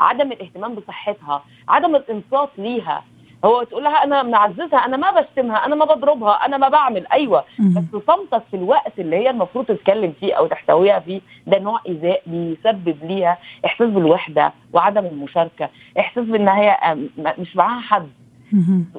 عدم 0.00 0.32
الاهتمام 0.32 0.74
بصحتها 0.74 1.44
عدم 1.68 1.96
الانصات 1.96 2.50
ليها 2.58 3.04
هو 3.44 3.62
تقول 3.62 3.84
لها 3.84 4.04
أنا 4.04 4.22
معززها 4.22 4.78
أنا 4.78 4.96
ما 4.96 5.10
بشتمها 5.20 5.66
أنا 5.66 5.74
ما 5.74 5.84
بضربها 5.84 6.32
أنا 6.46 6.56
ما 6.56 6.68
بعمل 6.68 7.06
أيوه. 7.12 7.44
بس 7.58 7.82
صمتك 8.06 8.42
في 8.50 8.56
الوقت 8.56 8.98
اللي 8.98 9.16
هي 9.16 9.30
المفروض 9.30 9.64
تتكلم 9.66 10.12
فيه 10.20 10.34
أو 10.34 10.46
تحتويها 10.46 10.98
فيه 10.98 11.20
ده 11.46 11.58
نوع 11.58 11.80
إيذاء 11.88 12.22
بيسبب 12.26 12.96
ليها 13.02 13.38
إحساس 13.66 13.88
بالوحدة 13.88 14.52
وعدم 14.72 15.06
المشاركة 15.06 15.68
إحساس 15.98 16.24
بإن 16.24 16.48
هي 16.48 16.78
مش 17.38 17.56
معاها 17.56 17.80
حد. 17.80 18.08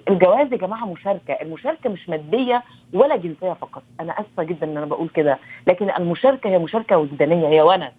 الجواز 0.10 0.52
يا 0.52 0.58
جماعة 0.58 0.86
مشاركة. 0.86 1.34
المشاركة 1.42 1.90
مش 1.90 2.10
مادية 2.10 2.64
ولا 2.94 3.16
جنسية 3.16 3.54
فقط. 3.54 3.84
أنا 4.00 4.14
آسفة 4.14 4.44
جدا 4.44 4.68
إن 4.68 4.78
أنا 4.78 4.86
بقول 4.86 5.10
كده. 5.10 5.40
لكن 5.68 5.90
المشاركة 5.90 6.50
هي 6.50 6.58
مشاركة 6.58 6.98
وجدانية. 6.98 7.48
هي 7.48 7.62
ونس. 7.62 7.92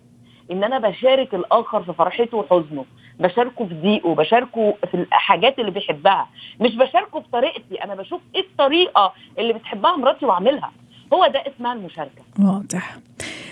إن 0.53 0.65
أنا 0.65 0.79
بشارك 0.79 1.35
الآخر 1.35 1.83
في 1.83 1.93
فرحته 1.93 2.37
وحزنه. 2.37 2.85
بشاركه 3.21 3.67
في 3.67 3.75
ضيقه. 3.75 4.15
بشاركه 4.15 4.75
في 4.91 4.95
الحاجات 4.95 5.59
اللي 5.59 5.71
بيحبها. 5.71 6.27
مش 6.61 6.75
بشاركه 6.77 7.19
بطريقتي. 7.21 7.85
أنا 7.85 7.95
بشوف 7.95 8.21
إيه 8.35 8.41
الطريقة 8.41 9.13
اللي 9.39 9.53
بتحبها 9.53 9.97
مراتي 9.97 10.27
واعملها 10.27 10.73
هو 11.15 11.27
ده 11.27 11.43
اسمها 11.47 11.73
المشاركة. 11.73 12.23
واضح. 12.39 12.97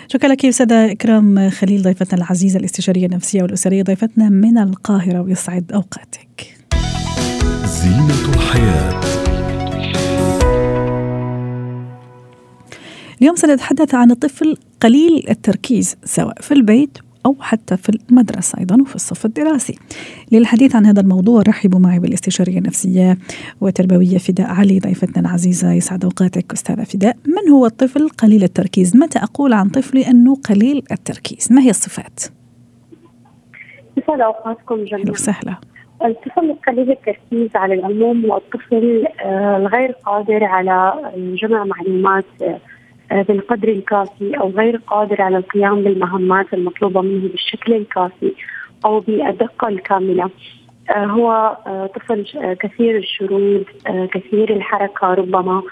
شكرا 0.09 0.29
لك 0.29 0.45
أستاذة 0.45 0.93
إكرام 0.93 1.51
خليل 1.51 1.83
ضيفتنا 1.83 2.19
العزيزة 2.19 2.59
الاستشارية 2.61 3.07
النفسية 3.07 3.43
والأسرية 3.43 3.83
ضيفتنا 3.83 4.29
من 4.29 4.59
القاهرة 4.59 5.21
ويسعد 5.21 5.73
أوقاتك. 5.73 6.56
زينة 7.67 8.35
الحياة. 8.35 9.01
اليوم 13.21 13.37
سنتحدث 13.37 13.95
عن 13.95 14.11
الطفل 14.11 14.57
قليل 14.81 15.25
التركيز 15.31 15.97
سواء 16.05 16.41
في 16.41 16.55
البيت 16.55 16.99
أو 17.27 17.37
حتى 17.41 17.77
في 17.77 17.99
المدرسة 18.11 18.59
أيضا 18.59 18.83
وفي 18.83 18.95
الصف 18.95 19.27
الدراسي. 19.27 19.79
للحديث 20.33 20.77
عن 20.77 20.87
هذا 20.87 21.01
الموضوع 21.01 21.43
رحبوا 21.43 21.81
معي 21.81 21.99
بالاستشارية 21.99 22.59
النفسية 22.59 23.19
والتربوية 23.61 24.19
فداء 24.19 24.47
علي 24.47 24.79
ضيفتنا 24.79 25.21
العزيزة 25.29 25.73
يسعد 25.73 26.05
أوقاتك 26.05 26.53
أستاذة 26.53 26.85
فداء. 26.85 27.17
من 27.27 27.53
هو 27.53 27.67
الطفل 27.67 28.09
قليل 28.09 28.43
التركيز؟ 28.45 28.97
متى 28.97 29.19
أقول 29.19 29.53
عن 29.53 29.69
طفلي 29.69 30.11
أنه 30.11 30.35
قليل 30.35 30.83
التركيز؟ 30.93 31.53
ما 31.53 31.63
هي 31.63 31.71
الصفات؟ 31.71 32.21
يسعد 33.97 34.21
أوقاتكم 34.21 34.85
جميعا. 34.85 35.11
وسهلا. 35.11 35.57
الطفل 36.05 36.57
قليل 36.67 36.91
التركيز 36.91 37.57
على 37.57 37.75
العموم 37.75 38.27
هو 38.27 38.37
الطفل 38.37 39.07
آه، 39.21 39.57
الغير 39.57 39.93
قادر 39.93 40.45
على 40.45 40.95
جمع 41.17 41.65
معلومات 41.65 42.25
آه، 43.13 43.23
بالقدر 43.23 43.69
الكافي 43.69 44.39
أو 44.39 44.51
غير 44.51 44.77
قادر 44.77 45.23
على 45.23 45.37
القيام 45.37 45.83
بالمهمات 45.83 46.55
المطلوبة 46.55 47.01
منه 47.01 47.29
بالشكل 47.29 47.75
الكافي 47.75 48.33
أو 48.85 49.01
بالدقه 49.01 49.69
الكاملة. 49.69 50.31
آه، 50.91 51.05
هو 51.05 51.57
طفل 51.95 52.27
كثير 52.61 52.97
الشرود 52.97 53.65
كثير 53.87 54.57
الحركة 54.57 55.15
ربما 55.15 55.63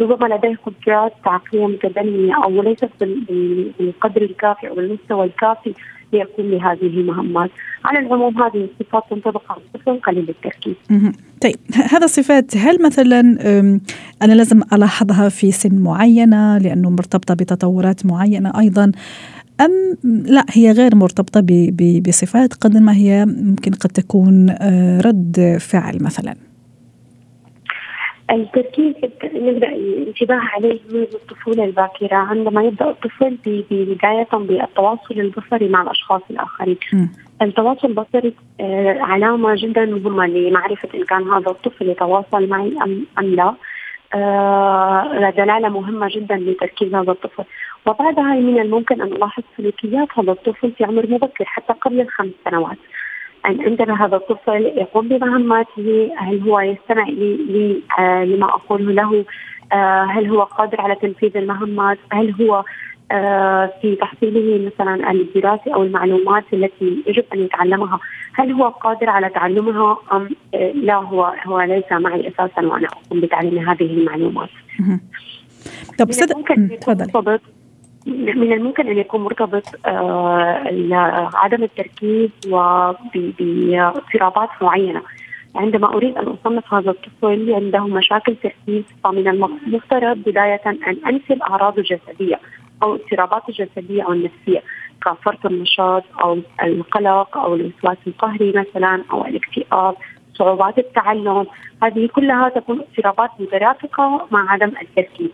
ربما 0.00 0.34
لديه 0.34 0.56
قدرات 0.66 1.12
عقليه 1.26 1.66
متدنيه 1.66 2.44
أو 2.44 2.62
ليست 2.62 2.90
بالقدر 3.78 4.22
الكافي 4.22 4.68
أو 4.68 4.74
بالمستوى 4.74 5.26
الكافي 5.26 5.74
ليقوم 6.12 6.50
بهذه 6.50 6.86
المهمات. 6.86 7.50
على 7.84 7.98
العموم 7.98 8.42
هذه 8.42 8.68
الصفات 8.80 9.02
تنطبق 9.10 9.52
على 9.52 9.60
الطفل 9.74 10.00
قليل 10.00 10.28
التركيز. 10.28 10.74
طيب 11.40 11.56
هذا 11.74 12.04
الصفات 12.04 12.56
هل 12.56 12.82
مثلا 12.82 13.20
أنا 14.22 14.32
لازم 14.32 14.62
ألاحظها 14.72 15.28
في 15.28 15.50
سن 15.50 15.78
معينة 15.78 16.58
لأنه 16.58 16.90
مرتبطة 16.90 17.34
بتطورات 17.34 18.06
معينة 18.06 18.52
أيضا 18.58 18.92
أم 19.60 19.96
لا 20.04 20.44
هي 20.50 20.72
غير 20.72 20.94
مرتبطة 20.94 21.46
بصفات 22.08 22.54
قد 22.54 22.76
ما 22.76 22.94
هي 22.94 23.26
ممكن 23.26 23.70
قد 23.72 23.90
تكون 23.90 24.50
آه، 24.50 25.00
رد 25.00 25.56
فعل 25.60 26.02
مثلا؟ 26.02 26.34
التركيز 28.30 28.94
نبدا 29.24 29.68
الانتباه 29.68 30.40
عليه 30.54 30.80
منذ 30.90 31.14
الطفولة 31.14 31.64
الباكرة 31.64 32.16
عندما 32.16 32.62
يبدأ 32.62 32.90
الطفل 32.90 33.36
بداية 33.70 34.28
بالتواصل 34.32 35.20
البصري 35.20 35.68
مع 35.68 35.82
الأشخاص 35.82 36.22
الآخرين. 36.30 36.78
م. 36.92 37.06
التواصل 37.42 37.88
البصري 37.88 38.34
آه، 38.60 38.98
علامة 39.00 39.54
جدا 39.56 39.84
مهمة 39.84 40.26
لمعرفة 40.26 40.88
إن 40.94 41.04
كان 41.04 41.22
هذا 41.22 41.50
الطفل 41.50 41.88
يتواصل 41.88 42.48
معي 42.48 42.76
ام 42.82 43.06
أم 43.18 43.34
لا. 43.34 43.54
آه 44.14 45.30
دلالة 45.36 45.68
مهمة 45.68 46.08
جدا 46.10 46.36
لتركيز 46.36 46.94
هذا 46.94 47.10
الطفل 47.12 47.44
وبعدها 47.86 48.34
من 48.34 48.60
الممكن 48.60 49.02
أن 49.02 49.08
نلاحظ 49.08 49.42
سلوكيات 49.56 50.08
هذا 50.18 50.32
الطفل 50.32 50.72
في 50.72 50.84
عمر 50.84 51.06
مبكر 51.10 51.44
حتى 51.44 51.72
قبل 51.72 52.00
الخمس 52.00 52.32
سنوات. 52.44 52.78
أن 53.46 53.60
عندما 53.60 54.06
هذا 54.06 54.16
الطفل 54.16 54.62
يقوم 54.62 55.08
بمهماته. 55.08 56.10
هل 56.16 56.40
هو 56.40 56.60
يستمع 56.60 57.08
لي 57.08 57.82
آه 57.98 58.24
لما 58.24 58.46
أقوله 58.46 58.92
له؟ 58.92 59.24
آه 59.72 60.04
هل 60.04 60.26
هو 60.26 60.42
قادر 60.42 60.80
على 60.80 60.94
تنفيذ 60.94 61.36
المهمات؟ 61.36 61.98
هل 62.12 62.34
هو 62.40 62.64
آه 63.12 63.72
في 63.82 63.96
تحصيله 63.96 64.66
مثلا 64.66 65.10
الدراسي 65.10 65.74
أو 65.74 65.82
المعلومات 65.82 66.44
التي 66.52 67.02
يجب 67.06 67.24
أن 67.34 67.40
يتعلمها، 67.40 68.00
هل 68.34 68.52
هو 68.52 68.68
قادر 68.68 69.10
على 69.10 69.28
تعلمها 69.28 69.98
أم 70.12 70.28
آه، 70.54 70.72
لا 70.72 70.94
هو 70.94 71.34
هو 71.46 71.60
ليس 71.60 71.92
معي 71.92 72.28
أساسا 72.28 72.66
وأنا 72.66 72.88
أقوم 72.88 73.20
بتعليم 73.20 73.68
هذه 73.68 73.82
المعلومات. 73.82 74.48
طب 75.98 76.08
أستاذ 76.08 76.32
تفضل. 76.80 77.38
من 78.06 78.52
الممكن 78.52 78.88
أن 78.88 78.98
يكون 78.98 79.20
مرتبط 79.20 79.64
آه 79.86 81.30
عدم 81.34 81.62
التركيز 81.62 82.30
وباضطرابات 82.48 84.48
معينة. 84.62 85.02
عندما 85.56 85.94
أريد 85.94 86.18
أن 86.18 86.26
أصنف 86.26 86.74
هذا 86.74 86.90
الطفل 86.90 87.54
عنده 87.54 87.86
مشاكل 87.86 88.36
تركيز 88.36 88.84
فمن 89.04 89.28
المفترض 89.28 90.16
بداية 90.16 90.60
أن 90.66 90.96
أنسب 91.06 91.42
اعراضه 91.42 91.78
الجسديه 91.78 92.40
أو 92.82 92.94
اضطرابات 92.94 93.48
الجسديه 93.48 94.02
أو 94.02 94.12
النفسيه 94.12 94.62
كفرط 95.04 95.46
النشاط 95.46 96.04
أو 96.22 96.38
القلق 96.62 97.38
أو 97.38 97.54
الوسواس 97.54 97.96
القهري 98.06 98.52
مثلا 98.52 99.04
أو 99.12 99.26
الاكتئاب 99.26 99.94
صعوبات 100.34 100.78
التعلم. 100.78 101.46
هذه 101.82 102.06
كلها 102.06 102.48
تكون 102.48 102.80
اضطرابات 102.80 103.30
مترافقه 103.40 104.26
مع 104.30 104.52
عدم 104.52 104.72
التركيز. 104.82 105.30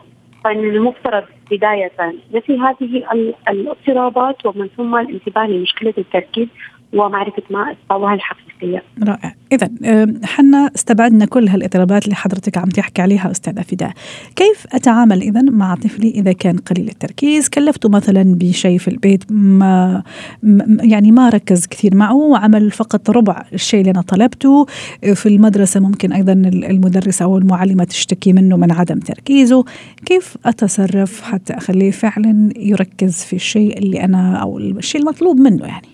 المفترض 0.51 1.25
بداية. 1.51 1.93
نفي 2.35 2.59
هذه 2.59 3.05
الاضطرابات 3.49 4.47
ومن 4.47 4.69
ثم 4.77 4.97
الانتباه 4.97 5.47
لمشكلة 5.47 5.95
التركيز 5.99 6.49
ومعرفة 6.95 7.43
ما 7.51 7.73
أسبابها 7.73 8.15
الحقيقية. 8.15 8.83
رائع. 9.03 9.35
إذا 9.53 9.71
حنا 10.25 10.71
استبعدنا 10.75 11.27
كل 11.27 11.49
هالاضطرابات 11.49 12.05
اللي 12.05 12.15
حضرتك 12.15 12.59
عم 12.59 12.69
تحكي 12.69 13.03
عليها 13.03 13.31
أستاذة 13.31 13.61
فداء 13.61 13.93
كيف 14.37 14.67
أتعامل 14.73 15.23
إذا 15.23 15.43
مع 15.43 15.75
طفلي 15.75 16.11
إذا 16.11 16.33
كان 16.33 16.57
قليل 16.57 16.89
التركيز؟ 16.89 17.49
كلفته 17.49 17.89
مثلا 17.89 18.23
بشيء 18.23 18.79
في 18.79 18.89
البيت 18.89 19.25
ما 19.33 20.03
يعني 20.81 21.13
ما 21.13 21.29
ركز 21.29 21.67
كثير 21.67 21.97
معه 21.97 22.15
وعمل 22.15 22.71
فقط 22.71 23.11
ربع 23.11 23.45
الشيء 23.53 23.81
اللي 23.81 23.91
أنا 23.91 24.03
طلبته. 24.03 24.67
في 25.15 25.27
المدرسة 25.27 25.81
ممكن 25.81 26.13
أيضا 26.13 26.33
المدرسة 26.33 27.25
أو 27.25 27.39
المعلمة 27.39 27.85
تشتكي 27.85 28.33
منه 28.33 28.57
من 28.57 28.73
عدم 28.73 28.99
تركيزه. 28.99 29.65
كيف 30.07 30.37
أتصرف 30.45 31.23
حتى 31.23 31.55
أخليه 31.55 31.91
فعلا 31.91 32.51
يركز 32.57 33.25
في 33.25 33.37
الشيء 33.37 33.79
اللي 33.79 34.05
أنا 34.05 34.37
أو 34.37 34.59
الشيء 34.59 35.01
المطلوب 35.01 35.37
منه 35.37 35.67
يعني؟ 35.67 35.94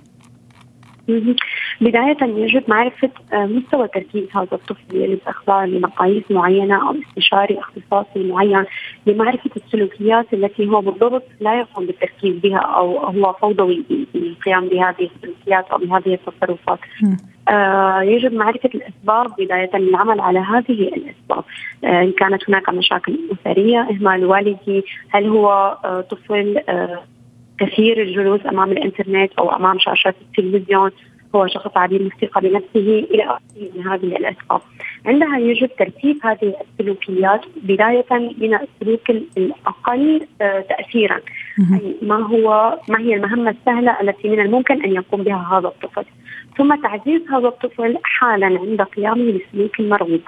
بداية 1.81 2.17
يجب 2.23 2.63
معرفة 2.69 3.11
آه، 3.33 3.47
مستوى 3.47 3.89
تركيز 3.89 4.25
هذا 4.35 4.49
الطفل 4.53 5.19
بأخبار 5.27 5.65
لمقاييس 5.65 6.25
معينة 6.31 6.89
أو 6.89 6.95
استشاري 7.09 7.59
اختصاصي 7.59 8.33
معين 8.33 8.65
لمعرفة 9.07 9.51
السلوكيات 9.57 10.35
التي 10.35 10.69
هو 10.69 10.81
بالضبط 10.81 11.25
لا 11.41 11.59
يقوم 11.59 11.87
بالتركيز 11.87 12.37
بها 12.37 12.59
أو 12.59 12.99
هو 12.99 13.33
فوضوي 13.33 13.85
بالقيام 14.15 14.69
بهذه 14.69 15.11
السلوكيات 15.17 15.71
أو 15.71 15.79
بهذه 15.79 16.15
التصرفات. 16.15 16.79
آه 17.49 18.03
يجب 18.03 18.33
معرفة 18.33 18.71
الأسباب 18.75 19.35
بداية 19.39 19.77
للعمل 19.77 20.21
على 20.21 20.39
هذه 20.39 20.71
الأسباب 20.71 21.45
آه 21.85 22.03
إن 22.03 22.13
كانت 22.13 22.49
هناك 22.49 22.69
مشاكل 22.69 23.19
أسرية 23.33 23.81
إهمال 23.91 24.25
والدي 24.25 24.85
هل 25.09 25.27
هو 25.29 25.49
آه 25.85 26.01
طفل 26.01 26.61
آه 26.69 27.03
كثير 27.61 28.03
الجلوس 28.03 28.41
أمام 28.47 28.73
الإنترنت 28.73 29.33
أو 29.39 29.57
أمام 29.57 29.79
شاشات 29.79 30.15
التلفزيون 30.21 30.91
هو 31.35 31.47
شخص 31.47 31.77
عديم 31.77 32.07
الثقة 32.07 32.41
بنفسه 32.41 33.07
إلى 33.11 33.25
آخره 33.25 33.71
من 33.77 33.87
هذه 33.87 34.17
الأسباب. 34.17 34.61
عندها 35.07 35.39
يجب 35.39 35.71
ترتيب 35.79 36.19
هذه 36.23 36.55
السلوكيات 36.61 37.41
بداية 37.63 38.07
من 38.13 38.55
السلوك 38.55 39.11
الأقل 39.11 40.27
آه، 40.43 40.61
تاثيرا. 40.61 41.21
أي 41.75 41.95
ما 42.03 42.27
هو 42.27 42.79
ما 42.89 42.99
هي 43.01 43.15
المهمة 43.15 43.51
السهلة 43.51 44.01
التي 44.01 44.29
من 44.29 44.41
الممكن 44.41 44.83
أن 44.83 44.93
يقوم 44.93 45.23
بها 45.23 45.59
هذا 45.59 45.69
الطفل. 45.69 46.05
ثم 46.59 46.75
تعزيز 46.75 47.23
هذا 47.31 47.49
الطفل 47.49 47.99
حالا 48.03 48.47
عند 48.47 48.83
قيامه 48.83 49.33
بالسلوك 49.33 49.81
المرغوب. 49.81 50.21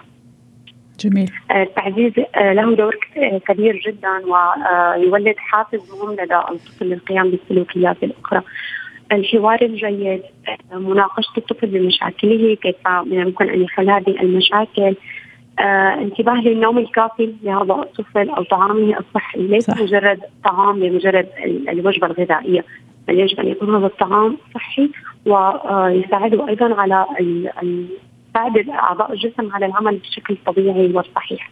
جميل 1.01 1.31
التعزيز 1.51 2.13
آه، 2.37 2.53
له 2.53 2.75
دور 2.75 2.97
آه، 3.17 3.39
كبير 3.39 3.83
جدا 3.87 4.23
ويولد 4.27 5.37
حافز 5.37 5.81
مهم 5.91 6.13
لدى 6.13 6.35
الطفل 6.35 6.87
للقيام 6.87 7.31
بالسلوكيات 7.31 7.97
الأخرى. 8.03 8.43
الحوار 9.13 9.63
الجيد 9.63 10.23
آه، 10.73 10.79
مناقشة 10.79 11.33
الطفل 11.39 11.67
بمشاكله 11.67 12.55
كيف 12.55 12.89
من 12.89 13.21
الممكن 13.21 13.49
أن 13.49 13.63
يحل 13.63 13.91
هذه 13.91 14.21
المشاكل 14.23 14.95
آه، 15.59 15.95
انتباه 15.95 16.41
للنوم 16.41 16.79
الكافي 16.79 17.35
لهذا 17.43 17.75
الطفل 17.75 18.31
أو 18.31 18.43
طعامه 18.43 18.99
الصحي 18.99 19.41
ليس 19.41 19.67
صح. 19.67 19.81
مجرد 19.81 20.21
طعام 20.45 20.85
لمجرد 20.85 21.29
الوجبة 21.69 22.07
الغذائية 22.07 22.65
بل 23.09 23.21
يجب 23.21 23.41
أن 23.41 23.49
يكون 23.49 23.77
هذا 23.77 23.87
الطعام 23.87 24.37
صحي 24.55 24.91
ويساعده 25.27 26.49
أيضا 26.49 26.75
على 26.75 27.07
تساعد 28.33 28.69
اعضاء 28.69 29.12
الجسم 29.12 29.53
على 29.53 29.67
العمل 29.67 29.99
بشكل 29.99 30.37
طبيعي 30.47 30.93
والصحيح. 30.93 31.51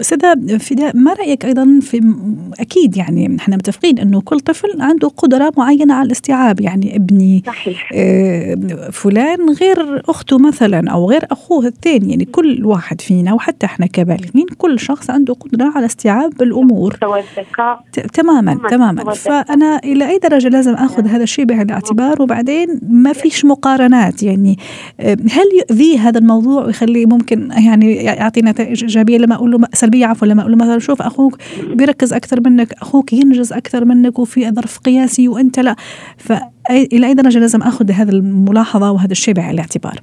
أستاذة 0.00 0.58
فداء 0.58 0.96
ما 0.96 1.12
رأيك 1.12 1.44
أيضا 1.44 1.80
في 1.82 2.14
أكيد 2.60 2.96
يعني 2.96 3.36
إحنا 3.40 3.56
متفقين 3.56 3.98
إنه 3.98 4.20
كل 4.20 4.40
طفل 4.40 4.68
عنده 4.80 5.08
قدرة 5.08 5.52
معينة 5.56 5.94
على 5.94 6.06
الاستيعاب 6.06 6.60
يعني 6.60 6.96
ابني 6.96 7.42
صحيح. 7.46 7.90
آه، 7.94 8.54
فلان 8.92 9.50
غير 9.60 10.02
أخته 10.08 10.38
مثلا 10.38 10.90
أو 10.90 11.10
غير 11.10 11.22
أخوه 11.30 11.66
الثاني 11.66 12.10
يعني 12.10 12.24
كل 12.24 12.64
واحد 12.64 13.00
فينا 13.00 13.34
وحتى 13.34 13.66
إحنا 13.66 13.86
كبالغين 13.86 14.46
كل 14.58 14.80
شخص 14.80 15.10
عنده 15.10 15.34
قدرة 15.34 15.72
على 15.76 15.86
استيعاب 15.86 16.42
الأمور. 16.42 16.94
تماما 18.12 18.54
تماما 18.70 19.12
فأنا 19.12 19.80
إلى 19.84 20.08
أي 20.08 20.18
درجة 20.18 20.48
لازم 20.48 20.74
آخذ 20.74 21.06
هذا 21.06 21.22
الشيء 21.22 21.44
بعين 21.44 21.60
الاعتبار 21.60 22.22
وبعدين 22.22 22.80
ما 22.88 23.12
فيش 23.12 23.44
مقارنات 23.44 24.22
يعني 24.22 24.58
آه، 25.00 25.16
هل 25.30 25.76
هذا 25.98 26.18
الموضوع 26.18 26.64
ويخليه 26.64 27.06
ممكن 27.06 27.50
يعني 27.66 27.94
يعطي 27.94 28.40
نتائج 28.40 28.82
إيجابية. 28.82 29.18
لما 29.18 29.34
أقول 29.34 29.50
له 29.50 29.58
سلبية 29.72 30.06
عفوا 30.06 30.28
لما 30.28 30.40
أقول 30.40 30.52
له 30.52 30.58
مثلا 30.58 30.78
شوف 30.78 31.02
أخوك 31.02 31.38
بيركز 31.74 32.12
أكثر 32.12 32.40
منك 32.40 32.72
أخوك 32.72 33.12
ينجز 33.12 33.52
أكثر 33.52 33.84
منك 33.84 34.18
وفي 34.18 34.50
ظرف 34.50 34.78
قياسي 34.78 35.28
وأنت 35.28 35.60
لا. 35.60 35.76
فالى 36.18 37.06
أي 37.06 37.14
درجة 37.14 37.38
لازم 37.38 37.62
أخذ 37.62 37.90
هذه 37.90 38.10
الملاحظة 38.10 38.92
وهذا 38.92 39.12
الشيء 39.12 39.34
بعين 39.34 39.50
الاعتبار؟ 39.50 40.00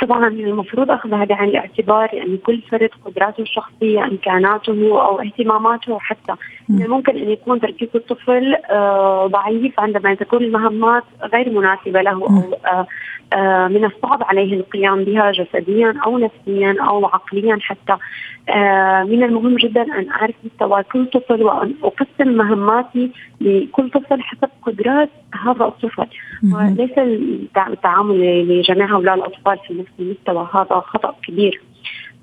طبعا 0.00 0.28
المفروض 0.28 0.90
اخذ 0.90 1.14
هذا 1.14 1.34
عن 1.34 1.48
الاعتبار 1.48 2.14
يعني 2.14 2.36
كل 2.36 2.62
فرد 2.70 2.90
قدراته 3.04 3.40
الشخصية 3.42 4.04
إمكاناته 4.04 5.06
أو 5.06 5.20
اهتماماته 5.20 5.98
حتى. 5.98 6.34
يعني 6.68 6.88
ممكن 6.88 7.16
أن 7.16 7.30
يكون 7.30 7.60
تركيز 7.60 7.88
الطفل 7.94 8.54
آه 8.70 9.26
ضعيف 9.26 9.80
عندما 9.80 10.14
تكون 10.14 10.44
المهمات 10.44 11.02
غير 11.32 11.50
مناسبة 11.50 12.02
له 12.02 12.10
أو 12.10 12.54
آه 12.66 12.86
من 13.68 13.84
الصعب 13.84 14.22
عليه 14.22 14.54
القيام 14.54 15.04
بها 15.04 15.32
جسديا 15.32 15.94
أو 16.06 16.18
نفسيا 16.18 16.76
أو 16.80 17.06
عقليا 17.06 17.58
حتى. 17.60 17.96
آه 18.48 19.02
من 19.02 19.22
المهم 19.22 19.56
جدا 19.56 19.82
أن 19.82 20.10
أعرف 20.10 20.34
مستوى 20.44 20.82
كل 20.82 21.06
طفل 21.06 21.42
وأن 21.42 21.74
أقسم 21.82 22.28
مهماتي 22.28 23.10
لكل 23.40 23.90
طفل 23.90 24.22
حسب 24.22 24.48
قدرات 24.66 25.10
هذا 25.44 25.64
الطفل. 25.64 26.06
وليس 26.54 26.98
التعامل 27.68 28.48
لجميع 28.48 28.96
هؤلاء 28.96 29.14
الأطفال 29.14 29.58
في 29.68 29.74
نفس 29.74 29.90
المستوى 30.00 30.48
هذا 30.54 30.80
خطأ 30.80 31.14
كبير. 31.26 31.60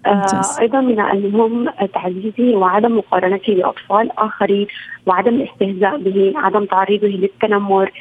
آه 0.06 0.42
أيضا 0.62 0.82
من 0.82 1.00
المهم 1.00 1.70
تعزيزه 1.94 2.58
وعدم 2.58 2.98
مقارنته 2.98 3.56
باطفال 3.56 4.12
آخرين 4.18 4.68
وعدم 5.06 5.36
الاستهزاء 5.36 5.98
به، 5.98 6.34
عدم 6.36 6.66
تعريضه 6.66 7.08
للتنمر، 7.08 7.92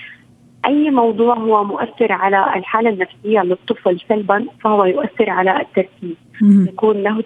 أي 0.67 0.91
موضوع 0.91 1.35
هو 1.35 1.65
مؤثر 1.65 2.13
على 2.13 2.53
الحالة 2.57 2.91
النفسية 2.91 3.41
للطفل 3.41 4.01
سلبا 4.09 4.47
فهو 4.61 4.85
يؤثر 4.85 5.31
على 5.31 5.61
التركيز. 5.61 6.17
يكون 6.43 6.97
له 6.97 7.23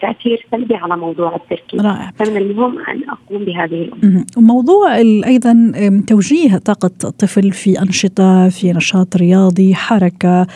تأثير 0.00 0.46
سلبي 0.50 0.74
على 0.74 0.96
موضوع 0.96 1.36
التركيز 1.36 1.80
رائع. 1.80 2.10
فمن 2.16 2.36
المهم 2.36 2.78
أن 2.78 3.02
أقوم 3.08 3.44
بهذه 3.44 3.82
الأمور. 3.82 4.24
موضوع 4.36 4.96
أيضا 5.26 5.72
توجيه 6.06 6.56
طاقة 6.56 6.90
الطفل 7.04 7.52
في 7.52 7.82
أنشطة 7.82 8.48
في 8.48 8.72
نشاط 8.72 9.16
رياضي 9.16 9.74
حركة 9.74 10.46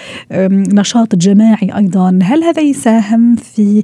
نشاط 0.72 1.14
جماعي 1.14 1.76
أيضا. 1.76 2.18
هل 2.22 2.44
هذا 2.44 2.62
يساهم 2.62 3.36
في 3.36 3.82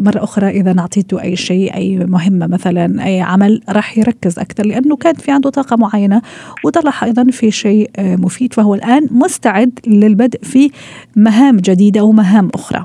مرة 0.00 0.24
أخرى 0.24 0.48
إذا 0.48 0.74
اعطيته 0.78 1.22
أي 1.22 1.36
شيء 1.36 1.74
أي 1.74 1.96
مهمة 1.96 2.46
مثلا 2.46 3.06
أي 3.06 3.20
عمل 3.20 3.60
راح 3.68 3.98
يركز 3.98 4.38
أكثر؟ 4.38 4.66
لأنه 4.66 4.96
كان 4.96 5.14
في 5.14 5.30
عنده 5.30 5.50
طاقة 5.50 5.76
معينة 5.76 6.22
وطلع 6.64 6.92
أيضا 7.02 7.24
في 7.30 7.50
شيء 7.50 7.90
مفيد 7.98 8.52
فهو 8.54 8.74
الآن 8.74 9.08
مستعد 9.10 9.78
للبدء 9.86 10.40
في 10.42 10.70
مهام 11.16 11.56
جديدة 11.56 12.00
أو 12.00 12.12
مهام 12.12 12.48
أخرى. 12.54 12.82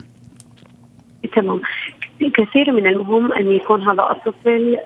تمام. 1.41 1.61
كثير 2.33 2.71
من 2.71 2.87
المهم 2.87 3.33
أن 3.33 3.51
يكون 3.51 3.81
هذا 3.81 4.03
الطفل 4.11 4.77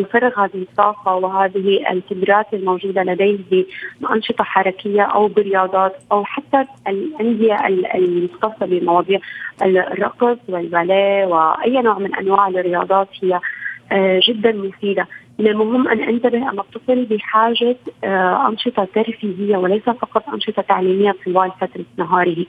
يفرغ 0.00 0.44
هذه 0.44 0.62
الطاقة 0.62 1.14
وهذه 1.14 1.92
القدرات 1.92 2.46
الموجودة 2.54 3.02
لديه 3.02 3.64
بانشطه 4.00 4.44
حركية 4.44 5.02
أو 5.02 5.28
برياضات 5.28 5.96
أو 6.12 6.24
حتى 6.24 6.64
الأندية 6.88 7.66
المختصة 7.94 8.66
بمواضيع 8.66 9.20
الرقص 9.62 10.38
والباليه 10.48 11.26
وأي 11.26 11.82
نوع 11.82 11.98
من 11.98 12.14
أنواع 12.14 12.48
الرياضات 12.48 13.08
هي 13.22 13.40
جدا 14.28 14.52
مفيده 14.52 15.06
من 15.38 15.46
المهم 15.46 15.88
أن 15.88 16.00
أنتبه 16.00 16.50
أن 16.50 16.58
الطفل 16.58 17.04
بحاجة 17.04 17.76
آه 18.04 18.48
أنشطة 18.48 18.88
ترفيهية 18.94 19.56
وليس 19.56 19.82
فقط 19.82 20.28
أنشطة 20.28 20.62
تعليمية 20.62 21.14
طوال 21.24 21.50
فترة 21.60 21.84
نهاره. 21.96 22.46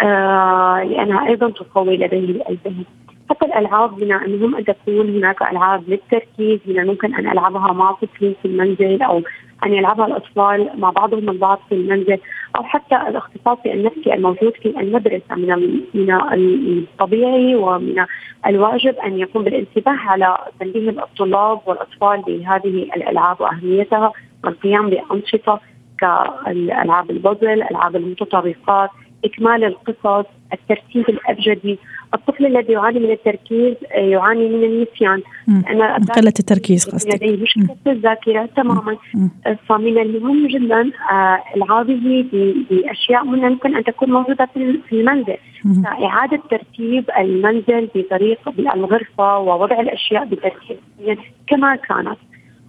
آه 0.00 0.82
لأنها 0.84 1.26
أيضا 1.28 1.50
تقوي 1.50 1.96
لديه 1.96 2.42
الذهن. 2.50 2.84
حتى 3.30 3.46
الألعاب 3.46 4.02
من 4.02 4.12
المهم 4.12 4.56
ان 4.56 4.64
تكون 4.64 5.16
هناك 5.16 5.42
ألعاب 5.42 5.88
للتركيز 5.88 6.60
من 6.66 6.78
الممكن 6.78 7.14
أن 7.14 7.28
ألعبها 7.28 7.72
مع 7.72 7.92
طفلي 7.92 8.34
في 8.42 8.48
المنزل 8.48 9.02
أو 9.02 9.22
أن 9.64 9.74
يلعبها 9.74 10.06
الأطفال 10.06 10.70
مع 10.74 10.90
بعضهم 10.90 11.30
البعض 11.30 11.60
في 11.68 11.74
المنزل 11.74 12.18
أو 12.56 12.62
حتى 12.62 12.96
الاختصاصي 12.96 13.72
النفسي 13.72 14.14
الموجود 14.14 14.52
في 14.62 14.80
المدرسة 14.80 15.34
من 15.34 15.80
من 15.94 16.10
الطبيعي 16.10 17.54
ومن 17.54 18.06
الواجب 18.46 18.94
أن 18.94 19.18
يكون 19.18 19.44
بالانتباه 19.44 19.96
على 19.96 20.38
تنبيه 20.60 20.90
الطلاب 20.90 21.60
والأطفال 21.66 22.22
بهذه 22.22 22.82
الألعاب 22.96 23.40
وأهميتها 23.40 24.12
والقيام 24.44 24.90
بأنشطة 24.90 25.60
كالألعاب 25.98 27.10
البازل، 27.10 27.62
ألعاب 27.62 27.96
المتطرقات، 27.96 28.90
إكمال 29.24 29.64
القصص، 29.64 30.26
الترتيب 30.52 31.08
الأبجدي، 31.08 31.78
الطفل 32.14 32.46
الذي 32.46 32.72
يعاني 32.72 32.98
من 32.98 33.10
التركيز 33.10 33.74
يعاني 33.94 34.48
من 34.48 34.64
النسيان. 34.64 35.22
أنا 35.48 35.94
قلة 35.94 36.32
التركيز 36.40 36.90
قصدي 36.90 37.16
لديه 37.16 37.42
مشكلة 37.42 37.76
الذاكرة 37.86 38.48
تماما. 38.56 38.96
فمن 39.68 39.98
المهم 39.98 40.46
جدا 40.46 40.90
العابه 41.56 42.24
بأشياء 42.70 43.24
ممكن 43.24 43.76
أن 43.76 43.84
تكون 43.84 44.10
موجودة 44.10 44.48
في 44.54 44.92
المنزل. 44.92 45.36
إعادة 45.84 46.40
ترتيب 46.50 47.04
المنزل 47.18 47.88
بطريقة 47.94 48.52
بالغرفة 48.52 49.38
ووضع 49.38 49.80
الأشياء 49.80 50.24
بترتيب 50.24 50.78
كما 51.46 51.76
كانت. 51.76 52.18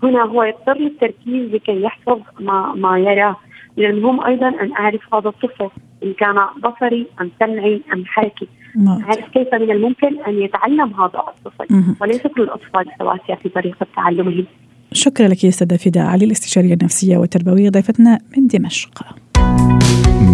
هنا 0.04 0.24
هو 0.24 0.44
يضطر 0.44 0.78
للتركيز 0.78 1.54
لكي 1.54 1.82
يحفظ 1.82 2.20
ما 2.40 2.74
ما 2.76 3.00
يراه. 3.00 3.36
من 3.78 3.86
المهم 3.86 4.26
أيضا 4.26 4.48
أن 4.48 4.72
أعرف 4.80 5.16
هذا 5.16 5.30
الطفل. 5.30 5.70
إن 6.04 6.14
كان 6.14 6.36
بصري 6.64 7.08
أم 7.22 7.32
سمعي 7.40 7.82
أم 7.94 8.06
حركي. 8.06 8.48
اعرف 8.88 9.26
كيف 9.34 9.54
من 9.54 9.72
الممكن 9.72 10.24
أن 10.28 10.40
يتعلم 10.42 10.94
هذا 10.94 11.24
الطفل 11.28 11.96
وليس 12.02 12.22
كل 12.22 12.42
الأطفال 12.42 12.86
سواسية 13.00 13.36
في 13.44 13.50
طريقة 13.50 13.88
تعلمهم. 13.96 14.46
شكرا 14.94 15.28
لك 15.28 15.44
يا 15.44 15.50
أستاذة 15.50 15.78
فداء 15.78 16.06
علي 16.06 16.26
الاستشارية 16.26 16.74
النفسية 16.74 17.18
والتربوية 17.18 17.70
ضيفتنا 17.70 18.20
من 18.38 18.48
دمشق. 18.48 19.04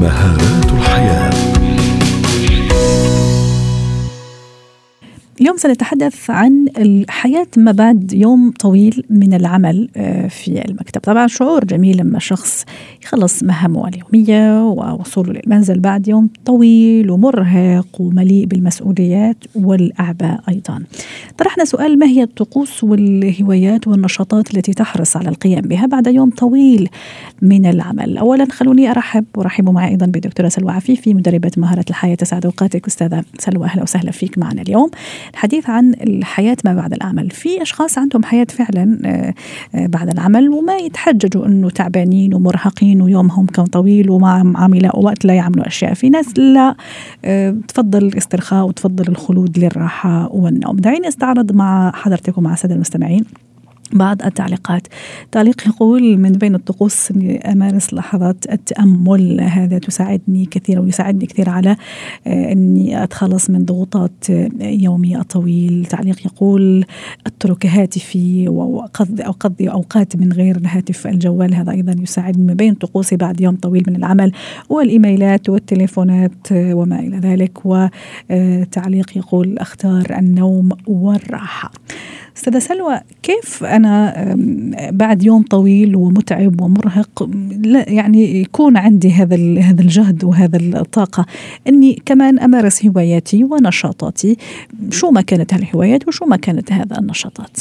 مهارات 0.01 0.71
الحياة. 0.71 1.34
اليوم 5.41 5.57
سنتحدث 5.57 6.29
عن 6.29 6.67
الحياة 6.77 7.47
ما 7.57 7.71
بعد 7.71 8.13
يوم 8.13 8.51
طويل 8.59 9.03
من 9.09 9.33
العمل 9.33 9.89
في 10.29 10.65
المكتب. 10.67 11.01
طبعا 11.01 11.27
شعور 11.27 11.65
جميل 11.65 11.97
لما 11.97 12.19
شخص 12.19 12.65
يخلص 13.03 13.43
مهامه 13.43 13.87
اليومية 13.87 14.67
ووصوله 14.67 15.33
للمنزل 15.33 15.79
بعد 15.79 16.07
يوم 16.07 16.29
طويل 16.45 17.09
ومرهق 17.11 17.87
ومليء 17.99 18.45
بالمسؤوليات 18.45 19.37
والأعباء 19.55 20.39
أيضا. 20.49 20.83
طرحنا 21.37 21.65
سؤال 21.65 21.99
ما 21.99 22.05
هي 22.05 22.23
الطقوس 22.23 22.83
والهوايات 22.83 23.87
والنشاطات 23.87 24.55
التي 24.55 24.73
تحرص 24.73 25.17
على 25.17 25.29
القيام 25.29 25.61
بها 25.61 25.85
بعد 25.85 26.07
يوم 26.07 26.29
طويل 26.29 26.89
من 27.41 27.65
العمل؟ 27.65 28.17
أولا 28.17 28.47
خلوني 28.51 28.91
أرحب 28.91 29.25
ورحبوا 29.37 29.73
معي 29.73 29.89
أيضا 29.89 30.05
بدكتورة 30.05 30.49
سلوى 30.49 30.71
عفيفي 30.71 31.13
مدربة 31.13 31.51
مهارة 31.57 31.85
الحياة. 31.89 32.15
تسعد 32.15 32.45
أوقاتك 32.45 32.87
أستاذة 32.87 33.23
سلوى 33.39 33.65
أهلا 33.65 33.83
وسهلا 33.83 34.11
فيك 34.11 34.37
معنا 34.37 34.61
اليوم. 34.61 34.89
الحديث 35.33 35.69
عن 35.69 35.93
الحياة 35.93 36.57
ما 36.65 36.73
بعد 36.73 36.93
العمل. 36.93 37.29
في 37.29 37.61
أشخاص 37.61 37.97
عندهم 37.97 38.23
حياة 38.23 38.47
فعلا 38.49 38.99
بعد 39.73 40.09
العمل 40.09 40.49
وما 40.49 40.77
يتحججوا 40.77 41.45
أنه 41.45 41.69
تعبانين 41.69 42.33
ومرهقين 42.33 43.01
ويومهم 43.01 43.45
كان 43.45 43.65
طويل 43.65 44.09
وما 44.09 44.53
عاملة 44.55 44.89
وقت 44.93 45.25
لا 45.25 45.33
يعملوا 45.33 45.67
أشياء. 45.67 45.93
في 45.93 46.09
ناس 46.09 46.37
لا 46.37 46.75
تفضل 47.67 48.05
الاسترخاء 48.05 48.67
وتفضل 48.67 49.07
الخلود 49.07 49.59
للراحة 49.59 50.33
والنوم. 50.33 50.75
دعيني 50.75 51.07
أستعرض 51.07 51.51
مع 51.51 51.91
حضرتك 51.91 52.37
ومع 52.37 52.53
السادة 52.53 52.75
المستمعين. 52.75 53.25
بعض 53.93 54.21
التعليقات. 54.23 54.87
تعليق 55.31 55.67
يقول 55.67 56.17
من 56.17 56.31
بين 56.31 56.55
الطقوس 56.55 57.11
اني 57.11 57.51
أمارس 57.51 57.93
لحظات 57.93 58.45
التأمل. 58.51 59.41
هذا 59.41 59.77
تساعدني 59.77 60.45
كثيرا 60.45 60.79
ويساعدني 60.79 61.25
كثير 61.25 61.49
على 61.49 61.75
آه، 62.27 62.51
إني 62.51 63.03
أتخلص 63.03 63.49
من 63.49 63.65
ضغوطات 63.65 64.29
آه، 64.29 64.49
يومي 64.61 65.17
الطويل. 65.17 65.85
تعليق 65.85 66.25
يقول 66.25 66.85
أترك 67.25 67.65
هاتفي 67.65 68.49
وأقضي 68.49 69.23
أقضي 69.23 69.69
أوقات 69.69 70.15
من 70.15 70.33
غير 70.33 70.55
الهاتف 70.57 71.07
الجوال. 71.07 71.55
هذا 71.55 71.71
أيضا 71.71 71.95
يساعدني 72.01 72.43
من 72.43 72.53
بين 72.53 72.73
طقوسي 72.73 73.15
بعد 73.15 73.41
يوم 73.41 73.55
طويل 73.55 73.83
من 73.87 73.95
العمل. 73.95 74.31
والإيميلات 74.69 75.49
والتليفونات 75.49 76.51
آه، 76.51 76.73
وما 76.73 76.99
إلى 76.99 77.17
ذلك. 77.17 77.65
وتعليق 77.65 79.17
يقول 79.17 79.57
أختار 79.57 80.05
النوم 80.19 80.69
والراحة. 80.87 81.71
أستاذة 82.37 82.59
سلوى 82.59 82.99
كيف 83.23 83.63
أنا 83.75 84.13
بعد 84.91 85.23
يوم 85.23 85.43
طويل 85.43 85.95
ومتعب 85.95 86.61
ومرهق 86.61 87.29
يعني 87.87 88.41
يكون 88.41 88.77
عندي 88.77 89.11
هذا 89.11 89.35
هذا 89.61 89.81
الجهد 89.81 90.23
وهذا 90.23 90.57
الطاقة. 90.57 91.25
إني 91.67 92.01
كمان 92.05 92.39
أمارس 92.39 92.85
هواياتي 92.85 93.43
ونشاطاتي. 93.43 94.37
شو 94.89 95.11
ما 95.11 95.21
كانت 95.21 95.53
هالهوايات 95.53 96.07
وشو 96.07 96.25
ما 96.25 96.35
كانت 96.35 96.71
هذا 96.71 96.99
النشاطات. 96.99 97.57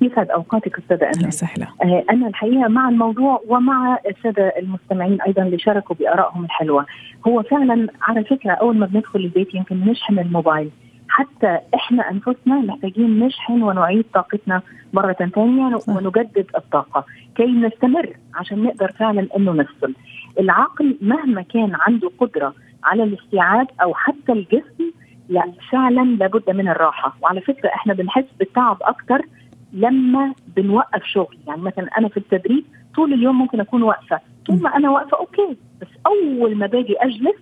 يسعد 0.00 0.30
أوقاتك 0.30 0.78
أستاذة 0.78 1.04
أهلا 1.04 1.26
وسهلا. 1.26 1.66
آه 1.82 2.04
أنا 2.10 2.28
الحقيقة 2.28 2.68
مع 2.68 2.88
الموضوع 2.88 3.42
ومع 3.48 3.98
الساده 4.10 4.52
المستمعين 4.58 5.18
أيضا 5.26 5.42
اللي 5.42 5.58
شاركوا 5.58 5.96
بآرائهم 5.96 6.44
الحلوة. 6.44 6.86
هو 7.26 7.42
فعلا 7.42 7.88
على 8.02 8.24
فكرة 8.24 8.52
أول 8.52 8.76
ما 8.76 8.86
بندخل 8.86 9.18
البيت 9.20 9.54
يمكن 9.54 9.80
نشحن 9.80 10.18
الموبايل. 10.18 10.70
حتى 11.18 11.58
إحنا 11.74 12.10
أنفسنا 12.10 12.56
محتاجين 12.56 13.18
نشحن 13.18 13.62
ونعيد 13.62 14.04
طاقتنا 14.14 14.62
مرة 14.92 15.12
ثانية 15.12 15.78
ونجدد 15.88 16.46
الطاقة 16.56 17.04
كي 17.36 17.46
نستمر 17.46 18.16
عشان 18.34 18.62
نقدر 18.62 18.92
فعلا 18.92 19.28
إنه 19.36 19.52
نفصل. 19.52 19.94
العقل 20.40 20.96
مهما 21.00 21.42
كان 21.42 21.72
عنده 21.74 22.10
قدرة 22.18 22.54
على 22.84 23.02
الاستيعاب 23.02 23.66
أو 23.82 23.94
حتى 23.94 24.32
الجسم 24.32 24.90
لا 25.28 25.52
فعلا 25.70 26.04
لابد 26.04 26.50
من 26.50 26.68
الراحة. 26.68 27.16
وعلى 27.22 27.40
فكرة 27.40 27.68
إحنا 27.68 27.94
بنحس 27.94 28.24
بالتعب 28.38 28.76
أكتر 28.82 29.22
لما 29.72 30.34
بنوقف 30.56 31.04
شغل. 31.04 31.38
يعني 31.46 31.62
مثلا 31.62 31.88
أنا 31.98 32.08
في 32.08 32.16
التدريب 32.16 32.64
طول 32.94 33.12
اليوم 33.12 33.38
ممكن 33.38 33.60
أكون 33.60 33.82
واقفة 33.82 34.20
طول 34.46 34.62
ما 34.62 34.76
أنا 34.76 34.90
واقفة 34.90 35.18
أوكي 35.18 35.56
بس 35.80 35.88
أول 36.06 36.56
ما 36.56 36.66
باجي 36.66 36.96
أجلس 36.98 37.36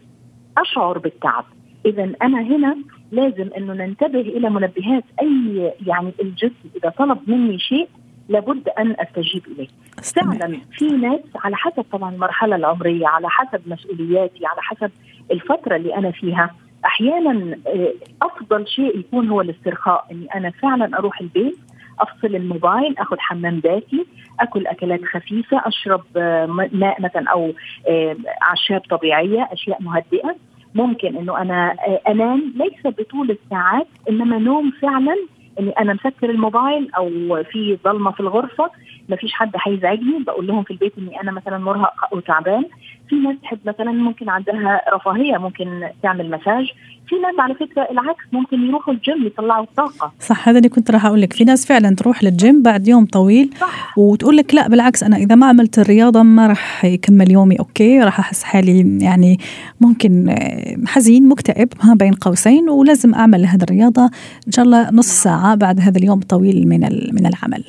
أشعر 0.58 0.98
بالتعب. 0.98 1.44
اذا 1.86 2.12
أنا 2.22 2.40
هنا 2.40 2.76
لازم 3.12 3.50
إنه 3.56 3.72
ننتبه 3.72 4.20
إلى 4.20 4.50
منبهات 4.50 5.04
أي 5.22 5.72
يعني 5.86 6.12
الجسم 6.22 6.68
إذا 6.76 6.90
طلب 6.98 7.18
مني 7.26 7.58
شيء 7.58 7.88
لابد 8.28 8.68
أن 8.68 8.96
أستجيب 8.98 9.42
إليه. 9.46 9.68
فعلا 10.14 10.60
في 10.72 10.84
ناس 10.84 11.20
على 11.36 11.56
حسب 11.56 11.84
طبعا 11.92 12.14
المرحلة 12.14 12.56
العمرية، 12.56 13.06
على 13.06 13.28
حسب 13.30 13.60
مسؤولياتي، 13.66 14.46
على 14.46 14.62
حسب 14.62 14.90
الفترة 15.30 15.76
اللي 15.76 15.94
أنا 15.96 16.10
فيها، 16.10 16.50
أحيانا 16.84 17.58
آه، 17.66 17.92
أفضل 18.22 18.68
شيء 18.68 18.98
يكون 18.98 19.28
هو 19.28 19.40
الاسترخاء 19.40 20.06
إني 20.12 20.26
أنا 20.34 20.50
فعلا 20.50 20.98
أروح 20.98 21.20
البيت 21.20 21.58
أفصل 22.00 22.36
الموبايل 22.36 22.98
أخذ 22.98 23.16
حمام 23.18 23.58
ذاتي 23.58 24.06
أكل 24.40 24.66
أكلات 24.66 25.04
خفيفة 25.04 25.62
أشرب 25.64 26.02
آه، 26.16 26.46
ماء 26.72 27.02
مثلا 27.02 27.30
أو 27.30 27.52
آه، 27.88 28.16
أعشاب 28.42 28.80
طبيعية 28.90 29.48
أشياء 29.52 29.82
مهدئة 29.82 30.36
ممكن 30.76 31.16
إنه 31.16 31.42
أنا 31.42 31.72
آه، 31.72 32.00
أنام 32.08 32.52
ليس 32.56 32.94
بطول 32.98 33.30
الساعات 33.30 33.86
إنما 34.10 34.38
نوم 34.38 34.70
فعلا 34.82 35.16
إني 35.60 35.70
أنا 35.70 35.92
مسكر 35.94 36.30
الموبايل 36.30 36.90
أو 36.96 37.08
في 37.42 37.78
ظلمة 37.84 38.10
في 38.10 38.20
الغرفة 38.20 38.70
ما 39.08 39.16
فيش 39.16 39.32
حد 39.32 39.50
هيزعجني 39.66 40.24
بقول 40.26 40.46
لهم 40.46 40.62
في 40.62 40.70
البيت 40.70 40.92
إني 40.98 41.20
أنا 41.20 41.32
مثلا 41.32 41.58
مرهق 41.58 41.94
أو 42.12 42.20
تعبان 42.20 42.64
في 43.08 43.16
ناس 43.16 43.36
تحب 43.42 43.58
مثلا 43.66 43.92
ممكن 43.92 44.28
عندها 44.28 44.80
رفاهية 44.94 45.36
ممكن 45.36 45.88
تعمل 46.02 46.30
مساج. 46.30 46.66
في 47.08 47.14
ناس 47.14 47.34
على 47.38 47.54
فكرة 47.54 47.88
العكس 47.90 48.24
ممكن 48.32 48.62
يروحوا 48.62 48.94
الجيم 48.94 49.26
يطلعوا 49.26 49.64
الطاقة. 49.64 50.12
صح 50.20 50.48
هذا 50.48 50.58
اللي 50.58 50.68
كنت 50.68 50.90
راح 50.90 51.06
أقول 51.06 51.20
لك. 51.20 51.32
في 51.32 51.44
ناس 51.44 51.66
فعلا 51.66 51.94
تروح 51.94 52.24
للجيم 52.24 52.62
بعد 52.62 52.88
يوم 52.88 53.06
طويل 53.06 53.50
صح. 53.60 53.98
وتقول 53.98 54.36
لك 54.36 54.54
لا 54.54 54.68
بالعكس 54.68 55.02
أنا 55.02 55.16
إذا 55.16 55.34
ما 55.34 55.46
عملت 55.46 55.78
الرياضة 55.78 56.22
ما 56.22 56.46
راح 56.46 56.84
يكمل 56.84 57.30
يومي. 57.32 57.58
okay 57.58 58.00
راح 58.00 58.18
أحس 58.18 58.42
حالي 58.42 58.98
يعني 59.04 59.38
ممكن 59.80 60.28
آه، 60.28 60.76
حزين 60.86 61.28
مكتئب 61.28 61.68
ها 61.80 61.94
بين 61.94 62.12
قوسين 62.12 62.70
ولازم 62.70 63.14
أعمل 63.14 63.46
هذه 63.46 63.62
الرياضة 63.62 64.04
إن 64.46 64.52
شاء 64.52 64.64
الله 64.64 64.90
نص 64.90 65.08
ساعة 65.08 65.54
بعد 65.54 65.80
هذا 65.80 65.98
اليوم 65.98 66.18
الطويل 66.18 66.68
من 66.68 66.80
من 67.12 67.26
العمل. 67.26 67.64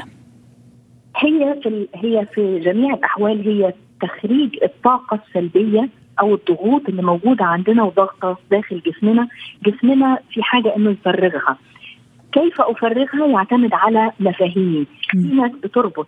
هي 1.18 1.60
في 1.64 1.88
هي 1.96 2.26
في 2.34 2.60
جميع 2.60 2.94
الأحوال 2.94 3.48
هي 3.48 3.74
تخريج 4.02 4.64
الطاقة 4.64 5.20
السلبية 5.28 5.90
أو 6.20 6.36
الضغوط 6.36 6.90
اللي 6.90 7.02
موجودة 7.02 7.46
عندنا 7.46 7.84
وضغطة 7.84 8.38
داخل 8.52 8.82
جسمنا، 8.86 9.28
جسمنا 9.64 10.20
في 10.32 10.44
حاجة 10.44 10.76
إنه 10.76 10.90
يفرغها. 10.92 11.58
كيف 12.32 12.62
أفرغها؟ 12.62 13.28
يعتمد 13.28 13.74
على 13.74 14.12
مفاهيمي، 14.20 14.86
في 15.10 15.18
ناس 15.18 15.52
بتربط 15.52 16.08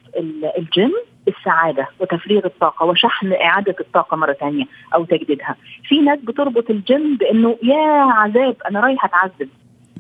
الجيم 0.58 0.93
بالسعادة 1.26 1.88
وتفريغ 2.00 2.45
الطاقة 2.45 2.86
وشحن 2.86 3.34
إعادة 3.34 3.76
الطاقة 3.80 4.17
مرة 4.17 4.34
ثانية 4.34 4.65
أو 4.95 5.06
تجديدها، 5.06 5.56
في 5.84 6.02
ناس 6.02 6.19
بتربط 6.19 6.69
الجيم 6.69 7.15
بإنه 7.15 7.58
يا 7.63 8.02
عذاب 8.02 8.56
أنا 8.69 8.80
رايح 8.80 9.06
أتعذب. 9.06 9.50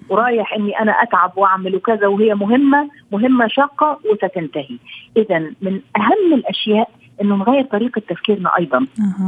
ورايح 0.09 0.53
إني 0.53 0.79
أنا 0.79 0.91
أتعب 0.91 1.31
وأعمل 1.35 1.75
وكذا 1.75 2.07
وهي 2.07 2.35
مهمة 2.35 2.89
مهمة 3.11 3.47
شاقة 3.47 3.99
وستنتهي. 4.11 4.77
اذا 5.17 5.39
من 5.39 5.79
أهم 5.97 6.33
الأشياء 6.33 6.89
إنه 7.21 7.35
نغير 7.35 7.63
طريقة 7.63 8.01
تفكيرنا 8.09 8.57
أيضا. 8.59 8.85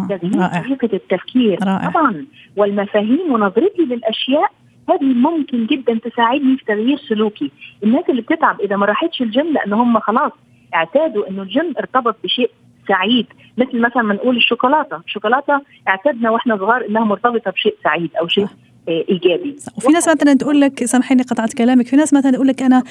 تغيير 0.09 0.47
طريقة 0.47 0.89
التفكير. 0.93 1.59
رائع. 1.63 1.89
طبعا 1.89 2.25
والمفاهيم 2.57 3.31
ونظرتي 3.31 3.81
للأشياء 3.81 4.51
هذه 4.89 5.03
ممكن 5.03 5.65
جدا 5.65 5.99
تساعدني 6.09 6.57
في 6.57 6.65
تغيير 6.65 6.97
سلوكي. 6.97 7.51
الناس 7.83 8.09
اللي 8.09 8.21
بتتعب 8.21 8.61
إذا 8.61 8.75
ما 8.75 8.85
راحتش 8.85 9.21
الجيم 9.21 9.53
لأن 9.53 9.73
هم 9.73 9.99
خلاص 9.99 10.31
اعتادوا 10.75 11.29
إنه 11.29 11.41
الجيم 11.41 11.73
ارتبط 11.79 12.15
بشيء 12.23 12.51
سعيد. 12.87 13.27
مثل 13.57 13.81
مثلا 13.81 14.03
ما 14.03 14.13
نقول 14.13 14.37
الشوكولاتة. 14.37 15.01
الشوكولاتة 15.05 15.61
اعتدنا 15.87 16.29
وإحنا 16.29 16.57
صغار 16.57 16.85
إنها 16.89 17.03
مرتبطة 17.03 17.51
بشيء 17.51 17.75
سعيد 17.83 18.15
أو 18.15 18.27
شيء 18.27 18.47
إيجابي. 18.87 19.55
وفي 19.77 19.87
ناس 19.87 20.07
مثلا 20.07 20.33
تقول 20.33 20.61
لك 20.61 20.85
سامحيني 20.85 21.23
قطعت 21.23 21.53
كلامك 21.53 21.87
في 21.87 21.95
ناس 21.95 22.13
مثلا 22.13 22.31
تقول 22.31 22.47
لك 22.47 22.61
أنا. 22.61 22.83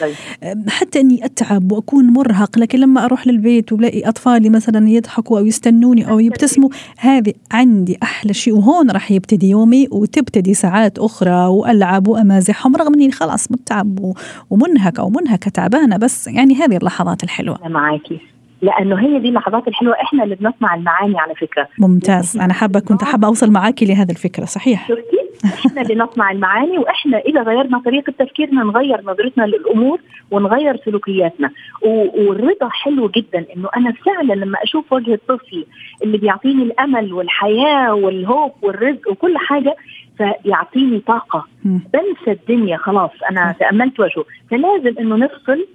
حتى 0.68 1.00
إني 1.00 1.24
أتعب 1.24 1.72
وأكون 1.72 2.05
مرهق 2.07 2.59
لكن 2.59 2.79
لما 2.79 3.05
أروح 3.05 3.26
للبيت 3.26 3.72
ولاقي 3.72 4.09
أطفالي 4.09 4.50
مثلا 4.50 4.88
يضحكوا 4.88 5.38
أو 5.38 5.46
يستنوني 5.46 6.11
أو 6.11 6.20
يبتسموا 6.20 6.68
هذه 6.98 7.33
عندي 7.53 7.98
أحلى 8.03 8.33
شيء 8.33 8.55
وهون 8.55 8.90
راح 8.90 9.11
يبتدي 9.11 9.48
يومي 9.50 9.88
وتبتدي 9.90 10.55
ساعات 10.55 10.98
أخرى 10.98 11.46
وألعب 11.46 12.09
وامازحهم 12.09 12.76
رغم 12.76 12.94
إني 12.94 13.11
خلاص 13.12 13.53
متعب 13.53 14.14
ومنهك 14.50 14.98
أو 14.98 15.11
منهكة 15.11 15.50
تعبانة 15.50 15.96
بس 15.96 16.26
يعني 16.26 16.55
هذه 16.55 16.76
اللحظات 16.76 17.24
الحلوة. 17.24 17.68
معاكي. 17.68 18.20
لأنه 18.62 19.01
هي 19.01 19.18
دي 19.18 19.29
اللحظات 19.29 19.68
الحلوة. 19.68 19.94
إحنا 19.94 20.25
اللي 20.25 20.35
بنصنع 20.35 20.75
المعاني 20.75 21.18
على 21.18 21.35
فكرة. 21.35 21.68
ممتاز. 21.79 22.38
أنا 22.38 22.53
حابة 22.53 22.81
كنت 22.81 23.05
حابة 23.05 23.27
أوصل 23.27 23.51
معاكي 23.51 23.85
لهذه 23.85 24.11
الفكرة 24.11 24.44
صحيح. 24.44 24.88
شفتي؟ 24.88 25.20
إحنا 25.44 25.83
اللي 25.83 25.94
نصنع 25.94 26.31
المعاني 26.31 26.79
وإحنا 26.79 27.18
إذا 27.18 27.42
غيرنا 27.42 27.79
طريقة 27.85 28.12
تفكيرنا 28.18 28.62
نغير 28.64 29.01
نظرتنا 29.05 29.44
للأمور 29.44 30.01
ونغير 30.31 30.77
سلوكياتنا. 30.77 31.51
والرضا 31.83 32.68
حلو 32.70 33.09
جدا 33.09 33.44
إنه 33.57 33.68
أنا 33.77 33.92
فعلا 33.92 34.33
لما 34.33 34.59
أشوف 34.62 34.92
وجه 34.92 35.14
الطفل 35.14 35.64
اللي 36.03 36.18
بيعطيني 36.18 36.62
الأمل 36.62 37.12
والحياة 37.12 37.94
والهوب 37.94 38.53
والرزق 38.62 39.11
وكل 39.11 39.38
حاجة 39.38 39.77
فيعطيني 40.18 40.99
طاقة. 40.99 41.46
بنسى 41.64 42.40
الدنيا 42.40 42.77
خلاص 42.77 43.11
أنا 43.31 43.55
تأملت 43.61 44.01
واشوف 44.01 44.27
فلازم 44.51 44.99
إنه 45.01 45.16
نفصل 45.16 45.66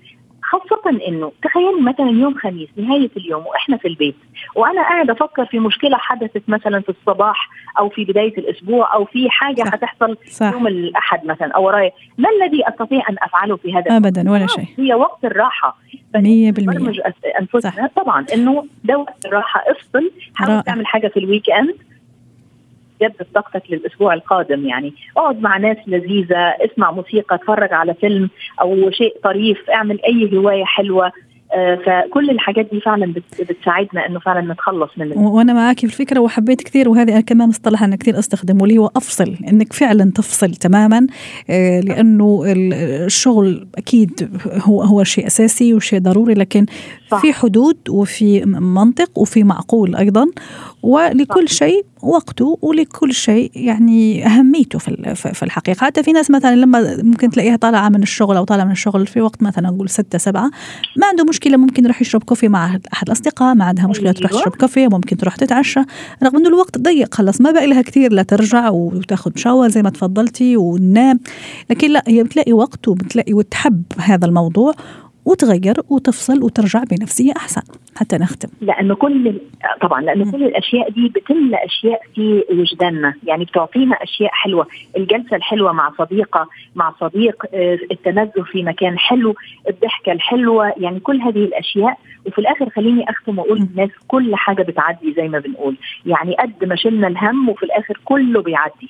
خاصة 0.49 1.07
إنه 1.07 1.31
تخيلي 1.43 1.81
مثلا 1.81 2.09
يوم 2.09 2.33
خميس 2.35 2.69
نهاية 2.77 3.09
اليوم 3.17 3.45
وإحنا 3.45 3.77
في 3.77 3.87
البيت 3.87 4.15
وأنا 4.55 4.81
قاعد 4.81 5.09
أفكر 5.09 5.45
في 5.45 5.59
مشكلة 5.59 5.97
حدثت 5.97 6.41
مثلا 6.47 6.81
في 6.81 6.89
الصباح 6.89 7.49
أو 7.79 7.89
في 7.89 8.05
بداية 8.05 8.37
الأسبوع 8.37 8.93
أو 8.93 9.05
في 9.05 9.29
حاجة 9.29 9.63
صح. 9.63 9.73
هتحصل 9.73 10.17
صح. 10.29 10.51
يوم 10.53 10.67
الأحد 10.67 11.25
مثلا 11.25 11.51
أو 11.51 11.65
ورايا. 11.65 11.91
ما 12.17 12.29
الذي 12.29 12.69
أستطيع 12.69 13.09
أن 13.09 13.15
أفعله 13.23 13.55
في 13.57 13.73
هذا 13.73 13.97
ابدا 13.97 14.31
ولا 14.31 14.47
شيء. 14.47 14.65
هي 14.77 14.93
وقت 14.93 15.25
الراحة. 15.25 15.77
100% 16.15 16.19
أنفسنا 17.41 17.89
طبعا 17.95 18.25
إنه 18.33 18.65
ده 18.83 18.97
وقت 18.97 19.25
الراحة. 19.25 19.63
افصل 19.71 20.11
حاول 20.35 20.63
تعمل 20.63 20.85
حاجة 20.87 21.07
في 21.07 21.17
الويك 21.19 21.49
إند. 21.49 21.75
جدد 23.01 23.25
طاقتك 23.35 23.63
للأسبوع 23.69 24.13
القادم 24.13 24.67
يعني. 24.67 24.93
اقعد 25.17 25.41
مع 25.41 25.57
ناس 25.57 25.77
لذيذة 25.87 26.37
اسمع 26.37 26.91
موسيقى 26.91 27.35
اتفرج 27.35 27.73
على 27.73 27.93
فيلم 27.93 28.29
أو 28.61 28.91
شيء 28.91 29.15
طريف 29.23 29.69
اعمل 29.69 29.99
أي 30.05 30.37
هواية 30.37 30.63
حلوة. 30.65 31.11
آه، 31.53 31.75
فكل 31.75 32.29
الحاجات 32.29 32.67
دي 32.71 32.79
فعلا 32.79 33.13
بتساعدنا 33.39 34.05
إنه 34.05 34.19
فعلا 34.19 34.53
نتخلص 34.53 34.89
من 34.97 35.11
وأنا 35.17 35.53
معك 35.53 35.79
في 35.79 35.83
الفكرة 35.83 36.19
وحبيت 36.19 36.61
كثير 36.61 36.89
وهذه 36.89 37.11
أنا 37.11 37.21
كمان 37.21 37.49
مصطلح 37.49 37.83
أنا 37.83 37.95
كثير 37.95 38.19
أستخدمه 38.19 38.63
اللي 38.63 38.77
هو 38.77 38.91
أفصل 38.95 39.35
إنك 39.51 39.73
فعلا 39.73 40.11
تفصل 40.15 40.51
تماما. 40.51 41.07
آه، 41.49 41.79
لأنه 41.79 42.43
الشغل 43.05 43.67
أكيد 43.77 44.39
هو 44.45 44.81
هو 44.81 45.03
شيء 45.03 45.27
أساسي 45.27 45.73
وشيء 45.73 45.99
ضروري 45.99 46.33
لكن 46.33 46.65
صح. 47.11 47.21
في 47.21 47.33
حدود 47.33 47.77
وفي 47.89 48.45
منطق 48.45 49.19
وفي 49.19 49.43
معقول 49.43 49.95
أيضا. 49.95 50.25
ولكل 50.83 51.49
شيء 51.49 51.85
وقته 52.05 52.59
ولكل 52.61 53.13
شيء 53.13 53.51
يعني 53.55 54.25
أهميته 54.25 54.79
في 54.79 55.15
في 55.15 55.43
الحقيقة. 55.43 55.85
حتى 55.85 56.03
في 56.03 56.11
ناس 56.11 56.31
مثلا 56.31 56.55
لما 56.55 56.97
ممكن 57.03 57.29
تلاقيها 57.29 57.55
طالعة 57.55 57.89
من 57.89 58.03
الشغل 58.03 58.37
أو 58.37 58.43
طالعة 58.43 58.65
من 58.65 58.71
الشغل 58.71 59.07
في 59.07 59.21
وقت 59.21 59.43
مثلا 59.43 59.69
نقول 59.69 59.89
ستة 59.89 60.17
سبعة 60.17 60.51
ما 60.97 61.07
عنده 61.07 61.23
مشكلة 61.23 61.57
ممكن 61.57 61.83
يروح 61.85 62.01
يشرب 62.01 62.23
كوفي 62.23 62.47
مع 62.47 62.65
احد 62.93 63.07
الأصدقاء 63.07 63.55
ما 63.55 63.65
عندها 63.65 63.87
مشكلة 63.87 64.11
تروح 64.11 64.31
أيوة. 64.31 64.41
تشرب 64.43 64.55
كوفي 64.55 64.87
ممكن 64.87 65.17
تروح 65.17 65.35
تتعشى. 65.35 65.79
رغم 66.23 66.37
إنه 66.37 66.49
الوقت 66.49 66.77
ضيق 66.77 67.13
خلص 67.13 67.41
ما 67.41 67.51
بقى 67.51 67.67
لها 67.67 67.81
كثير 67.81 68.13
لا 68.13 68.23
ترجع 68.23 68.69
وتاخذ 68.69 69.31
شاور 69.35 69.69
زي 69.69 69.81
ما 69.81 69.89
تفضلتي 69.89 70.57
ونام. 70.57 71.19
لكن 71.69 71.91
لا 71.91 72.03
هي 72.07 72.23
بتلاقي 72.23 72.53
وقت 72.53 72.87
وبتلاقي 72.87 73.33
وتحب 73.33 73.83
هذا 73.97 74.25
الموضوع. 74.25 74.73
وتغير 75.25 75.75
وتفصل 75.89 76.43
وترجع 76.43 76.83
بنفسية 76.83 77.31
أحسن 77.37 77.61
حتى 77.95 78.17
نختم. 78.17 78.49
لأنه 78.61 78.95
كل 78.95 79.41
طبعا 79.81 80.01
لأنه 80.01 80.31
كل 80.31 80.43
الأشياء 80.43 80.89
دي 80.89 81.09
بتملى 81.09 81.57
أشياء 81.65 82.01
في 82.15 82.43
وجداننا. 82.51 83.13
يعني 83.23 83.45
بتعطينا 83.45 83.95
أشياء 83.95 84.29
حلوة. 84.33 84.67
الجلسة 84.97 85.35
الحلوة 85.35 85.71
مع 85.71 85.91
صديقة 85.97 86.47
مع 86.75 86.93
صديق 86.99 87.45
آه، 87.53 87.79
التنزه 87.91 88.43
في 88.51 88.63
مكان 88.63 88.99
حلو 88.99 89.35
الضحكة 89.69 90.11
الحلوة. 90.11 90.73
يعني 90.77 90.99
كل 90.99 91.21
هذه 91.21 91.43
الأشياء. 91.45 91.97
وفي 92.25 92.39
الآخر 92.39 92.69
خليني 92.69 93.09
أختم 93.09 93.39
وأقول 93.39 93.59
للناس 93.59 93.89
كل 94.07 94.35
حاجة 94.35 94.63
بتعدي 94.63 95.13
زي 95.13 95.27
ما 95.27 95.39
بنقول. 95.39 95.77
يعني 96.05 96.35
قد 96.35 96.65
ما 96.65 96.75
شلنا 96.75 97.07
الهم 97.07 97.49
وفي 97.49 97.63
الآخر 97.63 97.99
كله 98.05 98.41
بيعدي. 98.41 98.89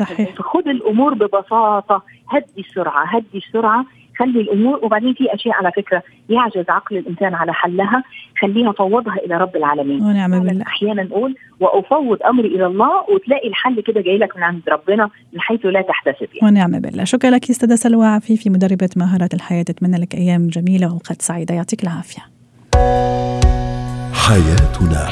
صحيح. 0.00 0.34
فخذ 0.34 0.68
الأمور 0.68 1.14
ببساطة. 1.14 2.02
هدي 2.28 2.60
السرعة 2.68 3.04
هدي 3.06 3.38
السرعة. 3.38 3.86
خلي 4.18 4.40
الأمور. 4.40 4.84
وبعدين 4.84 5.14
في 5.14 5.34
أشياء 5.34 5.54
على 5.54 5.72
فكرة 5.76 6.02
يعجز 6.28 6.64
عقل 6.68 6.96
الإنسان 6.96 7.34
على 7.34 7.52
حلها. 7.52 8.02
خليها 8.40 8.72
فوضها 8.72 9.14
إلى 9.26 9.36
رب 9.36 9.56
العالمين. 9.56 10.02
ونعم 10.02 10.40
بالله. 10.40 10.62
أحيانا 10.66 11.02
نقول 11.02 11.36
وأفوض 11.60 12.22
أمري 12.22 12.48
إلى 12.48 12.66
الله 12.66 13.10
وتلاقي 13.14 13.48
الحل 13.48 13.80
كده 13.80 14.00
جاي 14.00 14.18
لك 14.18 14.36
من 14.36 14.42
عند 14.42 14.62
ربنا 14.68 15.10
من 15.32 15.40
حيث 15.40 15.66
لا 15.66 15.82
تحتسب 15.82 16.28
يعني. 16.34 16.48
ونعم 16.48 16.80
بالله. 16.80 17.04
شكرا 17.04 17.30
لك 17.30 17.50
أستاذة 17.50 17.74
سلوى 17.74 18.06
عفيفي 18.06 18.50
مدربة 18.50 18.90
مهارات 18.96 19.34
الحياة. 19.34 19.64
أتمنى 19.70 19.96
لك 19.96 20.14
أيام 20.14 20.46
جميلة 20.48 20.86
واوقات 20.86 21.22
سعيدة. 21.22 21.54
يعطيك 21.54 21.82
العافية. 21.82 22.22
حياتنا. 24.26 25.06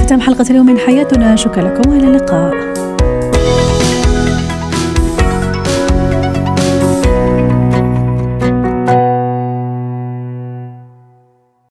ختام 0.00 0.20
حلقة 0.20 0.50
اليوم 0.50 0.66
من 0.66 0.78
حياتنا. 0.78 1.36
شكرا 1.36 1.62
لكم. 1.62 1.90
وإلى 1.90 2.06
اللقاء. 2.08 2.83